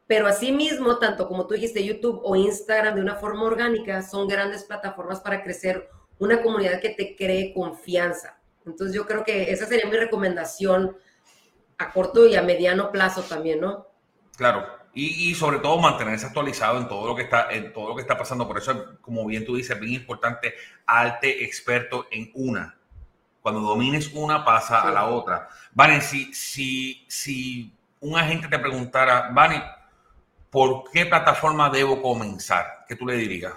pero 0.09 0.25
asimismo, 0.25 0.97
tanto 0.97 1.27
como 1.27 1.45
tú 1.45 1.53
dijiste, 1.53 1.85
YouTube 1.85 2.19
o 2.23 2.35
Instagram 2.35 2.95
de 2.95 3.01
una 3.01 3.17
forma 3.17 3.43
orgánica 3.43 4.01
son 4.01 4.27
grandes 4.27 4.63
plataformas 4.63 5.19
para 5.19 5.43
crecer 5.43 5.87
una 6.17 6.41
comunidad 6.41 6.81
que 6.81 6.89
te 6.89 7.15
cree 7.15 7.53
confianza. 7.53 8.39
Entonces 8.65 8.95
yo 8.95 9.05
creo 9.05 9.23
que 9.23 9.51
esa 9.51 9.67
sería 9.67 9.85
mi 9.85 9.95
recomendación 9.95 10.97
a 11.77 11.93
corto 11.93 12.25
y 12.25 12.35
a 12.35 12.41
mediano 12.41 12.91
plazo 12.91 13.21
también, 13.21 13.61
¿no? 13.61 13.85
Claro, 14.35 14.65
y, 14.95 15.35
sobre 15.35 15.59
todo 15.59 15.77
mantenerse 15.77 16.25
actualizado 16.25 16.79
en 16.79 16.87
todo 16.87 17.05
lo 17.05 17.15
que 17.15 17.21
está 17.21 17.51
en 17.51 17.71
todo 17.71 17.89
lo 17.89 17.95
que 17.95 18.01
está 18.01 18.17
pasando. 18.17 18.47
Por 18.47 18.57
eso, 18.57 18.97
como 19.01 19.27
bien 19.27 19.45
tú 19.45 19.57
dices, 19.57 19.75
es 19.75 19.79
bien 19.79 19.93
importante 19.93 20.55
arte 20.87 21.43
experto 21.43 22.07
en 22.09 22.31
una. 22.33 22.75
Cuando 23.43 23.61
domines 23.61 24.11
una, 24.15 24.43
pasa 24.43 24.81
a 24.81 24.91
la 24.91 25.05
otra. 25.05 25.49
Vale, 25.71 26.01
si, 26.01 26.33
si, 26.33 27.05
si 27.07 27.77
un 27.99 28.17
agente 28.17 28.47
te 28.47 28.57
preguntara, 28.57 29.29
Vani, 29.31 29.61
¿por 30.49 30.89
qué 30.91 31.05
plataforma 31.05 31.69
debo 31.69 32.01
comenzar? 32.01 32.85
¿Qué 32.87 32.95
tú 32.95 33.05
le 33.05 33.15
dirías? 33.15 33.53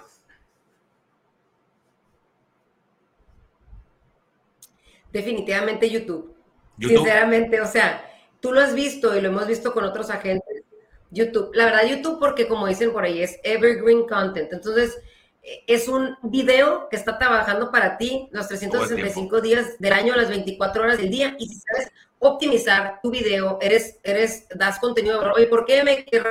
Definitivamente 5.11 5.89
YouTube. 5.89 6.35
Sinceramente, 6.79 7.61
o 7.61 7.67
sea, 7.67 8.03
tú 8.39 8.51
lo 8.51 8.61
has 8.61 8.73
visto 8.73 9.15
y 9.15 9.21
lo 9.21 9.29
hemos 9.29 9.47
visto 9.47 9.73
con 9.73 9.83
otros 9.83 10.09
agentes. 10.09 10.63
YouTube, 11.11 11.51
la 11.53 11.65
verdad, 11.65 11.85
YouTube, 11.85 12.19
porque 12.19 12.47
como 12.47 12.65
dicen 12.65 12.91
por 12.91 13.03
ahí, 13.03 13.21
es 13.21 13.39
evergreen 13.43 14.07
content. 14.07 14.51
Entonces, 14.51 14.99
es 15.43 15.87
un 15.87 16.17
video 16.23 16.87
que 16.89 16.95
está 16.95 17.19
trabajando 17.19 17.71
para 17.71 17.97
ti 17.97 18.29
los 18.31 18.47
365 18.47 19.41
días 19.41 19.77
del 19.77 19.93
año, 19.93 20.15
las 20.15 20.29
24 20.29 20.83
horas 20.83 20.97
del 20.97 21.09
día. 21.09 21.35
Y 21.37 21.47
si 21.47 21.59
sabes 21.59 21.91
optimizar 22.19 22.99
tu 23.01 23.11
video, 23.11 23.57
eres, 23.61 23.99
eres, 24.03 24.47
das 24.55 24.79
contenido. 24.79 25.21
Oye, 25.33 25.47
¿por 25.47 25.65
qué 25.65 25.83
me? 25.83 26.05
¿Qué 26.05 26.21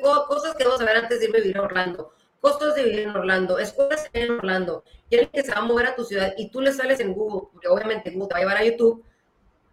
cosas 0.00 0.54
que 0.54 0.64
debo 0.64 0.78
saber 0.78 0.96
antes 0.96 1.20
de 1.20 1.26
irme 1.26 1.38
a 1.38 1.42
vivir 1.42 1.58
a 1.58 1.62
Orlando? 1.62 2.12
Costos 2.40 2.74
de 2.74 2.84
vivir 2.84 3.00
en 3.00 3.10
Orlando, 3.10 3.58
escuelas 3.58 4.08
en 4.12 4.32
Orlando. 4.32 4.84
Alguien 5.10 5.30
que 5.30 5.42
se 5.42 5.52
va 5.52 5.58
a 5.58 5.64
mover 5.64 5.86
a 5.86 5.94
tu 5.94 6.04
ciudad 6.04 6.32
y 6.36 6.50
tú 6.50 6.60
le 6.60 6.72
sales 6.72 6.98
en 7.00 7.12
Google, 7.12 7.48
porque 7.52 7.68
obviamente 7.68 8.10
Google 8.10 8.28
te 8.28 8.34
va 8.34 8.38
a 8.38 8.42
llevar 8.42 8.56
a 8.56 8.64
YouTube. 8.64 9.04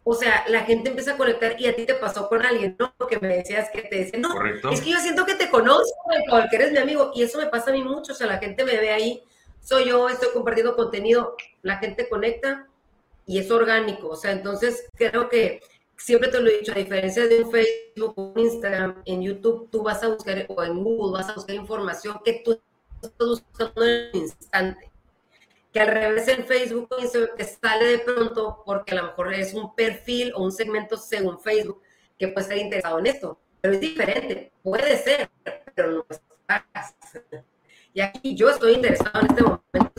O 0.04 0.14
sea, 0.14 0.44
la 0.48 0.62
gente 0.62 0.90
empieza 0.90 1.14
a 1.14 1.18
conectar 1.18 1.60
y 1.60 1.68
a 1.68 1.76
ti 1.76 1.86
te 1.86 1.94
pasó 1.94 2.28
con 2.30 2.44
alguien, 2.46 2.76
¿no? 2.80 2.94
Que 3.08 3.20
me 3.20 3.38
decías 3.38 3.70
que 3.72 3.82
te 3.84 4.06
decía, 4.06 4.20
no, 4.20 4.34
es 4.72 4.82
que 4.82 4.92
yo 4.92 5.00
siento 5.00 5.26
que 5.26 5.36
te 5.36 5.50
conozco, 5.50 5.94
que 6.50 6.56
eres 6.56 6.72
mi 6.72 6.78
amigo. 6.78 7.12
Y 7.14 7.24
eso 7.24 7.38
me 7.38 7.48
pasa 7.48 7.70
a 7.70 7.74
mí 7.74 7.84
mucho. 7.84 8.14
O 8.14 8.16
sea, 8.16 8.28
la 8.28 8.38
gente 8.38 8.64
me 8.64 8.78
ve 8.78 8.92
ahí, 8.92 9.24
soy 9.62 9.90
yo, 9.90 10.10
estoy 10.10 10.30
compartiendo 10.34 10.76
contenido, 10.76 11.36
la 11.62 11.78
gente 11.78 12.08
conecta 12.10 12.68
y 13.28 13.38
es 13.38 13.52
orgánico. 13.52 14.08
O 14.08 14.16
sea, 14.16 14.32
entonces 14.32 14.88
creo 14.96 15.30
que 15.30 15.62
siempre 16.00 16.30
te 16.30 16.40
lo 16.40 16.50
he 16.50 16.60
dicho, 16.60 16.72
a 16.72 16.76
diferencia 16.76 17.28
de 17.28 17.44
un 17.44 17.52
Facebook, 17.52 18.14
un 18.16 18.40
Instagram, 18.40 19.02
en 19.06 19.22
YouTube 19.22 19.70
tú 19.70 19.84
vas 19.84 20.02
a 20.02 20.08
buscar, 20.08 20.46
o 20.48 20.64
en 20.64 20.84
Google 20.84 21.20
vas 21.20 21.30
a 21.30 21.34
buscar 21.36 21.56
información 21.56 22.20
que 22.24 22.42
tú 22.44 22.60
estás 23.02 23.28
buscando 23.28 23.84
en 23.84 23.90
el 23.90 24.16
instante. 24.16 24.89
Que 25.72 25.80
al 25.80 25.88
revés 25.88 26.28
en 26.28 26.46
Facebook 26.46 26.90
te 27.38 27.44
sale 27.44 27.86
de 27.86 28.00
pronto 28.00 28.64
porque 28.66 28.94
a 28.94 29.02
lo 29.02 29.04
mejor 29.04 29.34
es 29.34 29.54
un 29.54 29.76
perfil 29.76 30.34
o 30.36 30.44
un 30.44 30.52
segmento 30.52 30.98
según 30.98 31.40
Facebook 31.40 31.82
que 32.18 32.28
puede 32.28 32.42
estar 32.42 32.58
interesado 32.58 33.00
en 33.00 33.08
esto. 33.08 33.40
Pero 33.62 33.74
es 33.74 33.80
diferente, 33.80 34.52
puede 34.64 34.98
ser, 34.98 35.30
pero 35.76 35.92
no 35.92 36.06
es 36.10 36.22
Y 37.94 38.02
aquí 38.02 38.36
yo 38.36 38.50
estoy 38.50 38.74
interesado 38.74 39.20
en 39.20 39.28
este 39.28 39.44
momento 39.44 39.92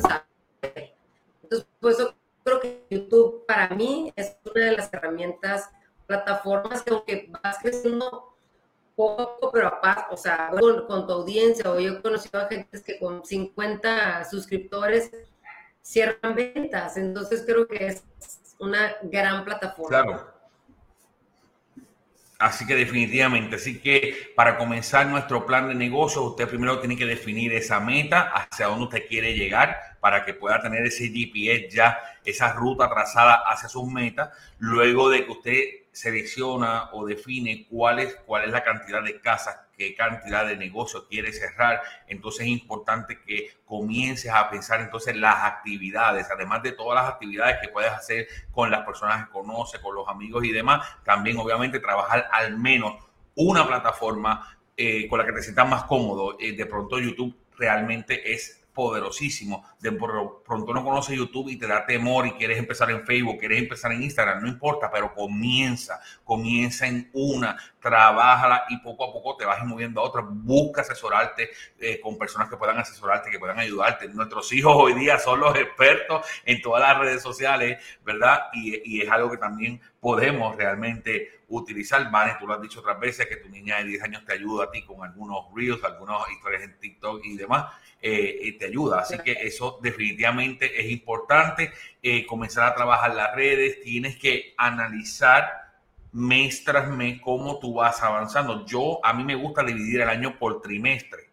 Entonces, 1.42 1.68
por 1.78 1.92
eso 1.92 2.14
creo 2.42 2.60
que 2.60 2.86
YouTube 2.90 3.44
para 3.46 3.68
mí 3.70 4.12
es 4.16 4.36
una 4.44 4.64
de 4.66 4.76
las 4.76 4.92
herramientas 4.92 5.70
plataformas 6.06 6.82
que 6.82 6.90
aunque 6.90 7.30
vas 7.42 7.58
creciendo 7.58 8.34
poco, 8.96 9.50
pero 9.52 9.68
a 9.68 10.08
o 10.10 10.16
sea, 10.16 10.50
con, 10.58 11.06
tu 11.06 11.12
audiencia, 11.12 11.70
o 11.70 11.78
yo 11.78 11.92
he 11.92 12.02
conocido 12.02 12.40
a 12.40 12.48
gente 12.48 12.82
que 12.82 12.98
con 12.98 13.24
50 13.24 14.24
suscriptores 14.24 15.10
cierran 15.82 16.34
ventas, 16.34 16.96
entonces 16.96 17.42
creo 17.46 17.66
que 17.66 17.86
es 17.86 18.04
una 18.58 18.96
gran 19.02 19.44
plataforma. 19.44 19.88
Claro. 19.88 20.40
Así 22.40 22.66
que 22.66 22.74
definitivamente, 22.74 23.56
así 23.56 23.80
que 23.80 24.32
para 24.34 24.56
comenzar 24.56 25.06
nuestro 25.06 25.44
plan 25.44 25.68
de 25.68 25.74
negocio, 25.74 26.22
usted 26.22 26.48
primero 26.48 26.78
tiene 26.78 26.96
que 26.96 27.04
definir 27.04 27.52
esa 27.52 27.80
meta, 27.80 28.32
hacia 28.32 28.66
dónde 28.66 28.84
usted 28.84 29.06
quiere 29.06 29.34
llegar, 29.34 29.76
para 30.00 30.24
que 30.24 30.32
pueda 30.32 30.58
tener 30.62 30.86
ese 30.86 31.08
GPS 31.08 31.68
ya, 31.68 31.98
esa 32.24 32.54
ruta 32.54 32.88
trazada 32.88 33.42
hacia 33.44 33.68
sus 33.68 33.86
metas. 33.86 34.30
Luego 34.58 35.10
de 35.10 35.26
que 35.26 35.30
usted 35.30 35.62
selecciona 35.92 36.88
o 36.92 37.04
define 37.04 37.66
cuál 37.68 37.98
es, 37.98 38.16
cuál 38.24 38.44
es 38.44 38.52
la 38.52 38.64
cantidad 38.64 39.02
de 39.02 39.20
casas, 39.20 39.58
qué 39.80 39.94
cantidad 39.94 40.46
de 40.46 40.56
negocios 40.58 41.06
quiere 41.08 41.32
cerrar. 41.32 41.80
Entonces 42.06 42.42
es 42.42 42.48
importante 42.48 43.18
que 43.22 43.50
comiences 43.64 44.30
a 44.30 44.50
pensar 44.50 44.82
entonces 44.82 45.16
las 45.16 45.36
actividades, 45.44 46.28
además 46.30 46.62
de 46.62 46.72
todas 46.72 47.02
las 47.02 47.10
actividades 47.10 47.56
que 47.62 47.68
puedes 47.68 47.90
hacer 47.90 48.28
con 48.52 48.70
las 48.70 48.84
personas 48.84 49.24
que 49.24 49.32
conoces, 49.32 49.80
con 49.80 49.94
los 49.94 50.06
amigos 50.06 50.44
y 50.44 50.52
demás, 50.52 50.86
también 51.02 51.38
obviamente 51.38 51.80
trabajar 51.80 52.28
al 52.30 52.58
menos 52.58 52.92
una 53.34 53.66
plataforma 53.66 54.58
eh, 54.76 55.08
con 55.08 55.18
la 55.18 55.24
que 55.24 55.32
te 55.32 55.42
sientas 55.42 55.66
más 55.66 55.84
cómodo. 55.84 56.36
Eh, 56.38 56.52
de 56.52 56.66
pronto 56.66 56.98
YouTube 56.98 57.34
realmente 57.56 58.34
es 58.34 58.59
poderosísimo. 58.80 59.62
De 59.78 59.92
pronto 59.92 60.72
no 60.72 60.82
conoces 60.82 61.14
YouTube 61.14 61.50
y 61.50 61.58
te 61.58 61.66
da 61.66 61.84
temor 61.84 62.26
y 62.26 62.32
quieres 62.32 62.58
empezar 62.58 62.90
en 62.90 63.04
Facebook, 63.04 63.38
quieres 63.38 63.58
empezar 63.58 63.92
en 63.92 64.02
Instagram, 64.02 64.40
no 64.40 64.48
importa, 64.48 64.90
pero 64.90 65.12
comienza, 65.12 66.00
comienza 66.24 66.86
en 66.86 67.10
una, 67.12 67.58
trabájala 67.78 68.64
y 68.70 68.78
poco 68.78 69.04
a 69.04 69.12
poco 69.12 69.36
te 69.36 69.44
vas 69.44 69.62
moviendo 69.66 70.00
a 70.00 70.04
otra. 70.04 70.22
Busca 70.26 70.80
asesorarte 70.80 71.50
eh, 71.78 72.00
con 72.00 72.16
personas 72.16 72.48
que 72.48 72.56
puedan 72.56 72.78
asesorarte, 72.78 73.30
que 73.30 73.38
puedan 73.38 73.58
ayudarte. 73.58 74.08
Nuestros 74.08 74.50
hijos 74.54 74.72
hoy 74.74 74.94
día 74.94 75.18
son 75.18 75.40
los 75.40 75.54
expertos 75.56 76.26
en 76.46 76.62
todas 76.62 76.80
las 76.80 76.98
redes 76.98 77.22
sociales, 77.22 77.84
¿verdad? 78.02 78.44
Y, 78.54 78.80
y 78.96 79.02
es 79.02 79.10
algo 79.10 79.30
que 79.30 79.36
también 79.36 79.78
podemos 80.00 80.56
realmente 80.56 81.39
utilizar. 81.50 82.10
Vane, 82.10 82.36
tú 82.38 82.46
lo 82.46 82.54
has 82.54 82.62
dicho 82.62 82.80
otras 82.80 82.98
veces, 82.98 83.26
que 83.26 83.36
tu 83.36 83.48
niña 83.48 83.78
de 83.78 83.84
10 83.84 84.02
años 84.02 84.24
te 84.24 84.32
ayuda 84.32 84.64
a 84.64 84.70
ti 84.70 84.82
con 84.82 85.04
algunos 85.04 85.46
reels, 85.54 85.84
algunas 85.84 86.30
historias 86.30 86.62
en 86.62 86.78
TikTok 86.78 87.24
y 87.24 87.36
demás. 87.36 87.72
Eh, 88.00 88.56
te 88.58 88.66
ayuda. 88.66 89.00
Así 89.00 89.18
que 89.18 89.32
eso 89.32 89.78
definitivamente 89.82 90.80
es 90.80 90.90
importante. 90.90 91.72
Eh, 92.02 92.24
comenzar 92.24 92.70
a 92.70 92.74
trabajar 92.74 93.14
las 93.14 93.34
redes, 93.34 93.82
tienes 93.82 94.16
que 94.16 94.54
analizar 94.56 95.60
mes 96.12 96.64
tras 96.64 96.88
mes 96.88 97.20
cómo 97.20 97.58
tú 97.58 97.74
vas 97.74 98.02
avanzando. 98.02 98.64
Yo, 98.66 99.04
a 99.04 99.12
mí 99.12 99.24
me 99.24 99.34
gusta 99.34 99.62
dividir 99.62 100.00
el 100.00 100.08
año 100.08 100.38
por 100.38 100.62
trimestre. 100.62 101.30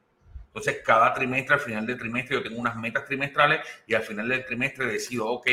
Entonces, 0.48 0.82
cada 0.84 1.14
trimestre, 1.14 1.54
al 1.56 1.62
final 1.62 1.86
del 1.86 1.98
trimestre, 1.98 2.36
yo 2.36 2.44
tengo 2.44 2.60
unas 2.60 2.76
metas 2.76 3.06
trimestrales 3.06 3.62
y 3.86 3.94
al 3.94 4.02
final 4.02 4.28
del 4.28 4.44
trimestre 4.44 4.88
decido, 4.88 5.28
ok, 5.28 5.48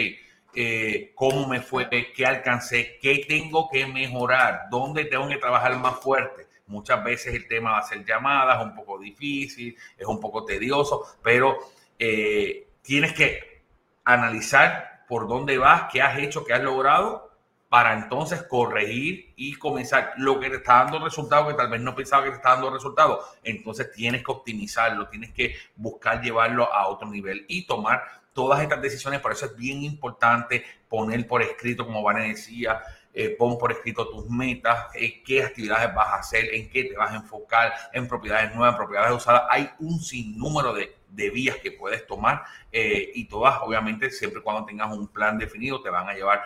eh, 0.54 1.12
cómo 1.14 1.46
me 1.48 1.60
fue, 1.60 1.88
qué 1.88 2.26
alcancé, 2.26 2.98
qué 3.00 3.24
tengo 3.28 3.68
que 3.70 3.86
mejorar, 3.86 4.66
dónde 4.70 5.04
tengo 5.04 5.28
que 5.28 5.38
trabajar 5.38 5.76
más 5.78 6.00
fuerte. 6.00 6.46
Muchas 6.66 7.04
veces 7.04 7.34
el 7.34 7.46
tema 7.46 7.72
va 7.72 7.78
a 7.78 7.82
ser 7.82 8.04
llamadas, 8.04 8.58
es 8.60 8.66
un 8.66 8.74
poco 8.74 8.98
difícil, 8.98 9.76
es 9.98 10.06
un 10.06 10.20
poco 10.20 10.44
tedioso, 10.44 11.04
pero 11.22 11.58
eh, 11.98 12.68
tienes 12.82 13.12
que 13.12 13.62
analizar 14.04 15.04
por 15.06 15.28
dónde 15.28 15.58
vas, 15.58 15.90
qué 15.92 16.00
has 16.00 16.18
hecho, 16.18 16.44
qué 16.44 16.54
has 16.54 16.62
logrado, 16.62 17.30
para 17.68 17.92
entonces 17.92 18.44
corregir 18.44 19.32
y 19.34 19.54
comenzar 19.54 20.12
lo 20.16 20.38
que 20.38 20.48
te 20.48 20.56
está 20.56 20.84
dando 20.84 21.00
resultado, 21.00 21.48
que 21.48 21.54
tal 21.54 21.68
vez 21.68 21.80
no 21.80 21.94
pensaba 21.94 22.22
que 22.22 22.30
te 22.30 22.36
está 22.36 22.50
dando 22.50 22.70
resultado. 22.70 23.20
Entonces 23.42 23.90
tienes 23.92 24.24
que 24.24 24.30
optimizarlo, 24.30 25.08
tienes 25.08 25.32
que 25.32 25.56
buscar 25.74 26.22
llevarlo 26.22 26.72
a 26.72 26.86
otro 26.86 27.08
nivel 27.08 27.44
y 27.48 27.66
tomar 27.66 28.23
todas 28.34 28.60
estas 28.60 28.82
decisiones. 28.82 29.20
Por 29.20 29.32
eso 29.32 29.46
es 29.46 29.56
bien 29.56 29.82
importante 29.82 30.64
poner 30.88 31.26
por 31.26 31.40
escrito, 31.40 31.86
como 31.86 32.02
Vane 32.02 32.28
decía, 32.28 32.82
eh, 33.14 33.30
pon 33.38 33.56
por 33.56 33.72
escrito 33.72 34.08
tus 34.08 34.28
metas, 34.28 34.88
eh, 34.94 35.22
qué 35.22 35.44
actividades 35.44 35.94
vas 35.94 36.08
a 36.08 36.16
hacer, 36.16 36.52
en 36.52 36.68
qué 36.68 36.84
te 36.84 36.96
vas 36.96 37.12
a 37.12 37.16
enfocar, 37.16 37.72
en 37.92 38.06
propiedades 38.08 38.54
nuevas, 38.54 38.74
en 38.74 38.78
propiedades 38.78 39.12
usadas. 39.12 39.44
Hay 39.48 39.70
un 39.78 40.00
sinnúmero 40.00 40.74
de, 40.74 40.96
de 41.08 41.30
vías 41.30 41.56
que 41.58 41.72
puedes 41.72 42.06
tomar 42.06 42.42
eh, 42.72 43.12
y 43.14 43.26
todas, 43.26 43.60
obviamente, 43.62 44.10
siempre 44.10 44.42
cuando 44.42 44.66
tengas 44.66 44.92
un 44.92 45.08
plan 45.08 45.38
definido, 45.38 45.80
te 45.80 45.88
van 45.88 46.08
a 46.08 46.14
llevar 46.14 46.42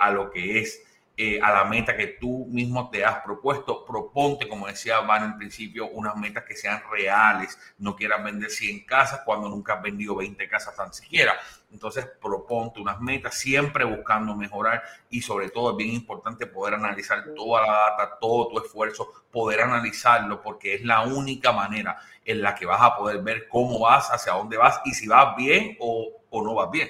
a 0.00 0.10
lo 0.10 0.30
que 0.30 0.60
es 0.60 0.82
eh, 1.20 1.40
a 1.42 1.52
la 1.52 1.64
meta 1.64 1.96
que 1.96 2.06
tú 2.06 2.46
mismo 2.48 2.90
te 2.90 3.04
has 3.04 3.22
propuesto. 3.22 3.84
Proponte, 3.84 4.48
como 4.48 4.68
decía 4.68 5.00
Van 5.00 5.24
en 5.24 5.36
principio, 5.36 5.88
unas 5.88 6.14
metas 6.14 6.44
que 6.44 6.54
sean 6.54 6.80
reales. 6.92 7.58
No 7.78 7.96
quieras 7.96 8.22
vender 8.22 8.48
100 8.48 8.86
casas 8.86 9.22
cuando 9.24 9.48
nunca 9.48 9.74
has 9.74 9.82
vendido 9.82 10.14
20 10.14 10.48
casas 10.48 10.76
tan 10.76 10.94
siquiera. 10.94 11.32
Entonces, 11.72 12.06
proponte 12.22 12.78
unas 12.78 13.00
metas, 13.00 13.34
siempre 13.34 13.84
buscando 13.84 14.36
mejorar 14.36 14.80
y 15.10 15.20
sobre 15.20 15.50
todo 15.50 15.72
es 15.72 15.76
bien 15.76 15.92
importante 15.92 16.46
poder 16.46 16.74
analizar 16.74 17.24
toda 17.34 17.66
la 17.66 17.72
data, 17.72 18.18
todo 18.20 18.46
tu 18.46 18.64
esfuerzo, 18.64 19.08
poder 19.32 19.62
analizarlo 19.62 20.40
porque 20.40 20.76
es 20.76 20.84
la 20.84 21.02
única 21.02 21.50
manera 21.50 21.98
en 22.24 22.42
la 22.42 22.54
que 22.54 22.64
vas 22.64 22.80
a 22.80 22.96
poder 22.96 23.20
ver 23.24 23.48
cómo 23.48 23.80
vas, 23.80 24.08
hacia 24.12 24.34
dónde 24.34 24.56
vas 24.56 24.80
y 24.84 24.92
si 24.92 25.08
vas 25.08 25.34
bien 25.34 25.76
o, 25.80 26.12
o 26.30 26.44
no 26.44 26.54
vas 26.54 26.70
bien. 26.70 26.88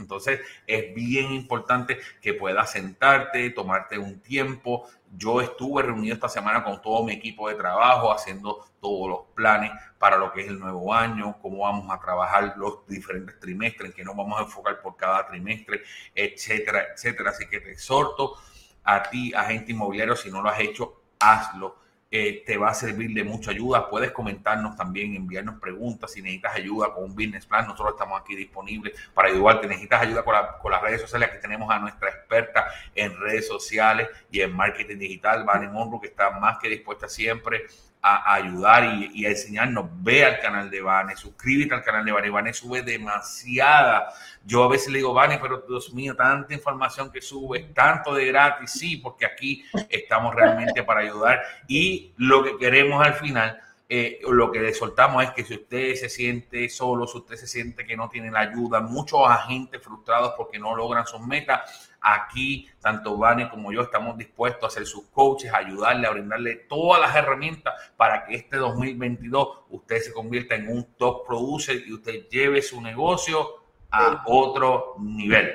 Entonces 0.00 0.40
es 0.66 0.94
bien 0.94 1.32
importante 1.32 1.98
que 2.20 2.34
puedas 2.34 2.70
sentarte, 2.70 3.50
tomarte 3.50 3.98
un 3.98 4.20
tiempo. 4.20 4.88
Yo 5.12 5.40
estuve 5.40 5.82
reunido 5.82 6.14
esta 6.14 6.28
semana 6.28 6.64
con 6.64 6.80
todo 6.82 7.04
mi 7.04 7.12
equipo 7.12 7.48
de 7.48 7.54
trabajo 7.54 8.12
haciendo 8.12 8.66
todos 8.80 9.08
los 9.08 9.20
planes 9.34 9.72
para 9.98 10.16
lo 10.16 10.32
que 10.32 10.42
es 10.42 10.48
el 10.48 10.58
nuevo 10.58 10.94
año, 10.94 11.36
cómo 11.42 11.64
vamos 11.64 11.90
a 11.90 12.00
trabajar 12.00 12.54
los 12.56 12.86
diferentes 12.86 13.38
trimestres, 13.38 13.90
en 13.90 13.96
qué 13.96 14.04
nos 14.04 14.16
vamos 14.16 14.40
a 14.40 14.44
enfocar 14.44 14.80
por 14.80 14.96
cada 14.96 15.26
trimestre, 15.26 15.82
etcétera, 16.14 16.86
etcétera. 16.94 17.30
Así 17.30 17.46
que 17.48 17.60
te 17.60 17.72
exhorto 17.72 18.36
a 18.84 19.02
ti, 19.02 19.32
agente 19.34 19.72
inmobiliario, 19.72 20.16
si 20.16 20.30
no 20.30 20.42
lo 20.42 20.48
has 20.48 20.60
hecho, 20.60 21.02
hazlo 21.18 21.76
eh, 22.10 22.42
te 22.44 22.56
va 22.56 22.70
a 22.70 22.74
servir 22.74 23.12
de 23.12 23.22
mucha 23.22 23.52
ayuda. 23.52 23.88
Puedes 23.88 24.10
comentarnos 24.10 24.76
también, 24.76 25.14
enviarnos 25.14 25.60
preguntas 25.60 26.12
si 26.12 26.22
necesitas 26.22 26.56
ayuda 26.56 26.92
con 26.92 27.04
un 27.04 27.14
business 27.14 27.46
plan. 27.46 27.66
Nosotros 27.66 27.94
estamos 27.94 28.20
aquí 28.20 28.34
disponibles 28.34 28.94
para 29.14 29.28
ayudarte. 29.28 29.68
Necesitas 29.68 30.02
ayuda 30.02 30.24
con, 30.24 30.34
con 30.60 30.72
las 30.72 30.82
redes 30.82 31.00
sociales. 31.00 31.28
Aquí 31.28 31.38
tenemos 31.40 31.70
a 31.70 31.78
nuestra 31.78 32.08
experta 32.08 32.66
en 32.94 33.18
redes 33.20 33.46
sociales 33.46 34.08
y 34.30 34.40
en 34.40 34.52
marketing 34.52 34.98
digital, 34.98 35.44
Vane 35.44 35.68
Monroe, 35.68 36.00
que 36.00 36.08
está 36.08 36.30
más 36.38 36.58
que 36.58 36.68
dispuesta 36.68 37.08
siempre 37.08 37.66
a, 38.02 38.34
ayudar 38.34 38.84
y, 39.12 39.26
a 39.26 39.30
enseñarnos. 39.30 39.86
Ve 40.02 40.24
al 40.24 40.40
canal 40.40 40.70
de 40.70 40.80
Vane, 40.80 41.16
suscríbete 41.16 41.74
al 41.74 41.82
canal 41.82 42.04
de 42.04 42.12
Vane. 42.12 42.30
Vane 42.30 42.52
sube 42.52 42.82
demasiada. 42.82 44.12
Yo 44.44 44.64
a 44.64 44.68
veces 44.68 44.88
le 44.90 44.98
digo, 44.98 45.12
Vane, 45.12 45.38
pero 45.38 45.64
Dios 45.68 45.92
mío, 45.92 46.14
tanta 46.16 46.54
información 46.54 47.10
que 47.10 47.20
sube, 47.20 47.70
tanto 47.74 48.14
de 48.14 48.26
gratis. 48.26 48.70
Sí, 48.70 48.96
porque 48.96 49.26
aquí 49.26 49.64
estamos 49.88 50.34
realmente 50.34 50.82
para 50.82 51.00
ayudar. 51.00 51.42
Y 51.68 52.12
lo 52.16 52.42
que 52.42 52.56
queremos 52.56 53.04
al 53.04 53.14
final, 53.14 53.60
eh, 53.88 54.20
lo 54.28 54.52
que 54.52 54.60
le 54.60 54.72
soltamos 54.72 55.24
es 55.24 55.30
que 55.30 55.44
si 55.44 55.54
usted 55.54 55.94
se 55.96 56.08
siente 56.08 56.68
solo, 56.68 57.06
si 57.06 57.18
usted 57.18 57.36
se 57.36 57.46
siente 57.46 57.84
que 57.84 57.96
no 57.96 58.08
tiene 58.08 58.30
la 58.30 58.40
ayuda, 58.40 58.80
muchos 58.80 59.20
agentes 59.28 59.82
frustrados 59.82 60.34
porque 60.36 60.58
no 60.58 60.76
logran 60.76 61.06
sus 61.06 61.20
metas, 61.20 61.89
Aquí, 62.00 62.68
tanto 62.80 63.18
Vane 63.18 63.50
como 63.50 63.72
yo 63.72 63.82
estamos 63.82 64.16
dispuestos 64.16 64.72
a 64.72 64.74
ser 64.74 64.86
sus 64.86 65.06
coaches, 65.08 65.52
a 65.52 65.58
ayudarle, 65.58 66.06
a 66.06 66.10
brindarle 66.10 66.56
todas 66.68 67.00
las 67.00 67.14
herramientas 67.14 67.74
para 67.96 68.24
que 68.24 68.36
este 68.36 68.56
2022 68.56 69.48
usted 69.70 69.98
se 69.98 70.12
convierta 70.12 70.54
en 70.54 70.68
un 70.68 70.94
top 70.96 71.26
producer 71.26 71.82
y 71.86 71.92
usted 71.92 72.28
lleve 72.30 72.62
su 72.62 72.80
negocio 72.80 73.60
a 73.90 74.24
otro 74.26 74.94
nivel. 74.98 75.52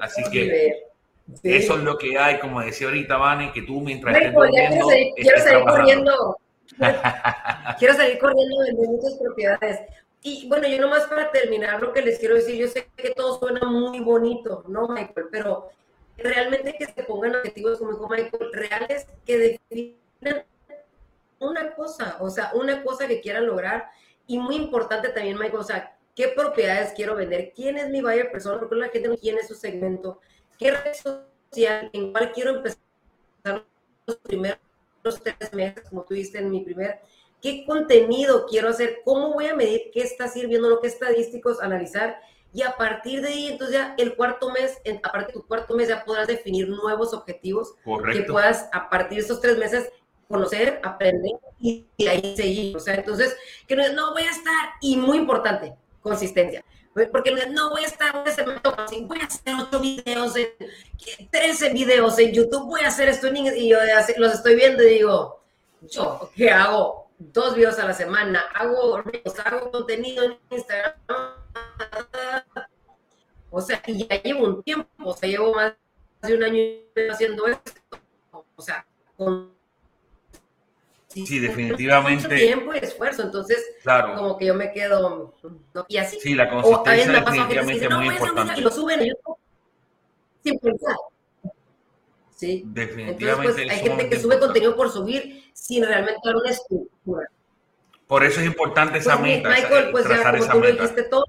Así 0.00 0.22
que 0.30 0.88
eso 1.42 1.76
es 1.76 1.82
lo 1.82 1.96
que 1.98 2.18
hay, 2.18 2.38
como 2.38 2.60
decía 2.60 2.88
ahorita 2.88 3.16
Vane, 3.16 3.52
que 3.52 3.62
tú 3.62 3.80
mientras 3.80 4.16
estés 4.16 4.34
corriendo, 4.34 4.86
quiero 5.16 5.38
salir 5.40 5.64
corriendo. 5.64 6.38
quiero 7.78 7.94
salir 7.94 8.18
corriendo 8.18 8.60
de 8.62 8.88
muchas 8.88 9.14
propiedades. 9.14 9.80
Y 10.22 10.48
bueno, 10.48 10.66
yo 10.66 10.80
nomás 10.80 11.06
para 11.06 11.30
terminar 11.30 11.80
lo 11.80 11.92
que 11.92 12.02
les 12.02 12.18
quiero 12.18 12.34
decir, 12.34 12.56
yo 12.56 12.68
sé 12.68 12.88
que 12.96 13.10
todo 13.10 13.38
suena 13.38 13.66
muy 13.66 14.00
bonito, 14.00 14.64
¿no, 14.66 14.88
Michael? 14.88 15.28
Pero 15.30 15.70
realmente 16.16 16.74
que 16.76 16.86
se 16.86 17.02
pongan 17.04 17.36
objetivos, 17.36 17.78
como 17.78 17.92
dijo 17.92 18.08
Michael, 18.08 18.52
reales 18.52 19.06
que 19.24 19.38
definan 19.38 20.44
una 21.38 21.74
cosa, 21.74 22.16
o 22.20 22.30
sea, 22.30 22.50
una 22.54 22.82
cosa 22.82 23.06
que 23.06 23.20
quieran 23.20 23.46
lograr. 23.46 23.90
Y 24.26 24.38
muy 24.38 24.56
importante 24.56 25.08
también, 25.10 25.38
Michael, 25.38 25.60
o 25.60 25.64
sea, 25.64 25.96
¿qué 26.14 26.28
propiedades 26.28 26.92
quiero 26.94 27.14
vender? 27.14 27.52
¿Quién 27.54 27.78
es 27.78 27.88
mi 27.88 28.02
buyer 28.02 28.30
persona? 28.30 28.58
Porque 28.58 28.74
la 28.74 28.88
gente 28.88 29.08
no 29.08 29.16
tiene 29.16 29.46
su 29.46 29.54
segmento. 29.54 30.20
¿Qué 30.58 30.72
red 30.72 30.94
social 30.94 31.88
en 31.92 32.12
cuál 32.12 32.32
quiero 32.32 32.56
empezar 32.56 32.78
los 34.04 34.16
primeros 34.16 34.58
tres 35.22 35.52
meses, 35.52 35.88
como 35.88 36.02
tú 36.02 36.14
dijiste 36.14 36.38
en 36.38 36.50
mi 36.50 36.60
primer? 36.62 37.00
¿Qué 37.40 37.64
contenido 37.64 38.46
quiero 38.46 38.68
hacer? 38.68 39.00
¿Cómo 39.04 39.32
voy 39.32 39.46
a 39.46 39.54
medir 39.54 39.90
qué 39.92 40.00
está 40.00 40.28
sirviendo? 40.28 40.68
¿Lo 40.68 40.80
que 40.80 40.88
estadísticos 40.88 41.60
analizar? 41.60 42.18
Y 42.52 42.62
a 42.62 42.76
partir 42.76 43.20
de 43.20 43.28
ahí, 43.28 43.48
entonces 43.48 43.76
ya 43.76 43.94
el 43.98 44.16
cuarto 44.16 44.50
mes, 44.50 44.78
a 45.02 45.12
partir 45.12 45.28
de 45.28 45.32
tu 45.34 45.46
cuarto 45.46 45.74
mes 45.74 45.88
ya 45.88 46.04
podrás 46.04 46.26
definir 46.26 46.68
nuevos 46.68 47.12
objetivos 47.12 47.74
que 48.12 48.22
puedas 48.22 48.68
a 48.72 48.88
partir 48.88 49.18
de 49.18 49.24
esos 49.24 49.40
tres 49.40 49.58
meses 49.58 49.90
conocer, 50.26 50.80
aprender 50.82 51.32
y, 51.60 51.86
ahí 52.06 52.34
seguir. 52.36 52.76
O 52.76 52.80
sea, 52.80 52.94
entonces, 52.94 53.36
que 53.66 53.76
no, 53.76 53.92
no 53.92 54.12
voy 54.12 54.22
a 54.22 54.30
estar, 54.30 54.70
y 54.80 54.96
muy 54.96 55.18
importante, 55.18 55.74
consistencia. 56.00 56.64
Porque 57.12 57.30
no 57.50 57.70
voy 57.70 57.84
a 57.84 57.86
estar, 57.86 58.12
voy 58.12 59.20
a 59.20 59.24
hacer 59.24 59.54
ocho 59.60 59.80
videos, 59.80 60.34
13 61.30 61.70
videos 61.70 62.18
en 62.18 62.32
YouTube, 62.32 62.66
voy 62.66 62.80
a 62.80 62.88
hacer 62.88 63.08
esto 63.08 63.28
y 63.28 63.68
yo 63.68 63.78
los 64.16 64.34
estoy 64.34 64.56
viendo 64.56 64.82
y 64.82 64.94
digo, 64.94 65.40
yo, 65.82 66.30
¿qué 66.34 66.50
hago? 66.50 67.07
Dos 67.18 67.56
videos 67.56 67.78
a 67.78 67.86
la 67.86 67.94
semana, 67.94 68.44
hago, 68.54 69.02
hago 69.44 69.70
contenido 69.72 70.24
en 70.24 70.38
Instagram, 70.50 70.94
o 73.50 73.60
sea, 73.60 73.82
y 73.86 74.06
ya 74.06 74.22
llevo 74.22 74.44
un 74.44 74.62
tiempo, 74.62 74.88
o 75.02 75.14
sea, 75.14 75.28
llevo 75.28 75.52
más 75.54 75.74
de 76.22 76.34
un 76.34 76.44
año 76.44 76.62
haciendo 77.10 77.46
esto. 77.46 77.72
O 78.54 78.62
sea, 78.62 78.86
con 79.16 79.52
sí, 81.08 81.38
definitivamente. 81.38 82.28
Mucho 82.28 82.36
tiempo 82.36 82.74
y 82.74 82.78
esfuerzo, 82.78 83.22
entonces, 83.22 83.64
claro. 83.82 84.14
como 84.16 84.38
que 84.38 84.46
yo 84.46 84.54
me 84.54 84.72
quedo. 84.72 85.34
Y 85.88 85.96
así. 85.96 86.20
Sí, 86.20 86.34
la 86.34 86.50
consistencia 86.50 87.12
definitivamente 87.20 87.84
es 87.84 87.94
muy 87.94 88.06
importante. 88.08 88.60
Y 88.60 88.62
lo 88.62 88.70
suben 88.70 89.00
a 89.00 89.04
YouTube 89.04 89.38
sin 90.42 90.58
pensar. 90.58 90.96
Sí. 92.38 92.62
Definitivamente. 92.66 93.24
Entonces, 93.24 93.66
pues, 93.66 93.70
hay 93.70 93.88
gente 93.88 94.08
que 94.08 94.20
sube 94.20 94.38
contenido 94.38 94.76
por 94.76 94.90
subir 94.90 95.50
sin 95.52 95.84
realmente 95.84 96.20
dar 96.24 96.36
una 96.36 96.50
estructura. 96.50 97.28
Por 98.06 98.24
eso 98.24 98.40
es 98.40 98.46
importante 98.46 98.98
esa 98.98 99.18
pues, 99.18 99.36
meta. 99.36 99.48
Michael, 99.48 99.90
pues 99.90 100.08
ya, 100.08 100.30
como 100.30 100.52
tú 100.52 100.60
lo 100.60 100.72
dijiste 100.72 101.02
todo, 101.02 101.24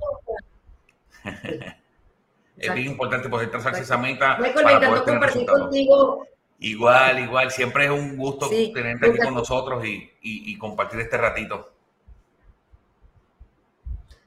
es 2.58 2.74
bien 2.74 2.88
importante 2.88 3.28
poder 3.28 3.50
trazarse 3.50 3.82
esa 3.82 3.98
meta. 3.98 4.38
Michael, 4.38 4.66
me 4.66 4.72
encantó 4.74 5.04
compartir 5.04 5.46
contigo. 5.48 6.28
Igual, 6.60 7.20
igual, 7.20 7.50
siempre 7.50 7.86
es 7.86 7.92
un 7.92 8.16
gusto 8.16 8.48
tenerte 8.50 9.10
aquí 9.10 9.18
con 9.18 9.34
nosotros 9.34 9.84
y, 9.86 10.58
compartir 10.60 11.00
este 11.00 11.18
ratito. 11.18 11.74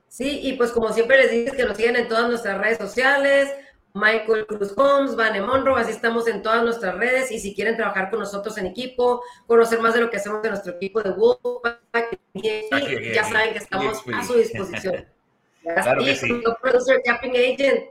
Sí, 0.09 0.41
y 0.43 0.55
pues 0.55 0.73
como 0.73 0.93
siempre 0.93 1.17
les 1.17 1.31
dices 1.31 1.55
que 1.55 1.65
nos 1.65 1.77
siguen 1.77 1.95
en 1.97 2.09
todas 2.09 2.29
nuestras 2.29 2.59
redes 2.59 2.79
sociales, 2.79 3.55
Michael 3.95 4.47
Cruz 4.47 4.73
Holmes, 4.77 5.17
Vane 5.17 5.43
Monroe, 5.43 5.81
así 5.81 5.91
estamos 5.91 6.27
en 6.27 6.43
todas 6.43 6.63
nuestras 6.63 6.97
redes 6.97 7.31
y 7.31 7.39
si 7.39 7.55
quieren 7.55 7.77
trabajar 7.77 8.11
con 8.11 8.21
nosotros 8.21 8.57
en 8.59 8.67
equipo, 8.67 9.23
conocer 9.47 9.81
más 9.81 9.95
de 9.95 10.01
lo 10.01 10.11
que 10.11 10.17
hacemos 10.17 10.43
de 10.43 10.49
nuestro 10.49 10.73
equipo 10.73 11.03
de 11.03 11.11
Wolfpack, 11.11 12.19
ya 12.35 13.25
saben 13.25 13.53
que 13.53 13.59
estamos 13.59 14.03
a 14.15 14.25
su 14.25 14.35
disposición. 14.35 15.07
Claro 15.63 16.03
que 16.03 16.17
sí. 16.17 16.43
Producer, 16.61 17.01
Capping 17.05 17.37
Agent, 17.37 17.85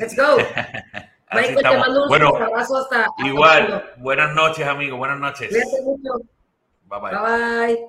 let's 0.00 0.16
go. 0.16 0.36
Michael, 1.32 1.56
te 1.62 1.78
mando 1.78 2.02
un 2.02 2.08
bueno, 2.08 2.34
abrazo 2.34 2.76
hasta, 2.76 3.06
Igual, 3.24 3.92
buenas 3.98 4.34
noches, 4.34 4.66
amigo, 4.66 4.96
buenas 4.96 5.20
noches. 5.20 5.52
Mucho. 5.84 6.18
Bye 6.86 7.00
bye. 7.00 7.10
Bye 7.12 7.66
bye. 7.66 7.78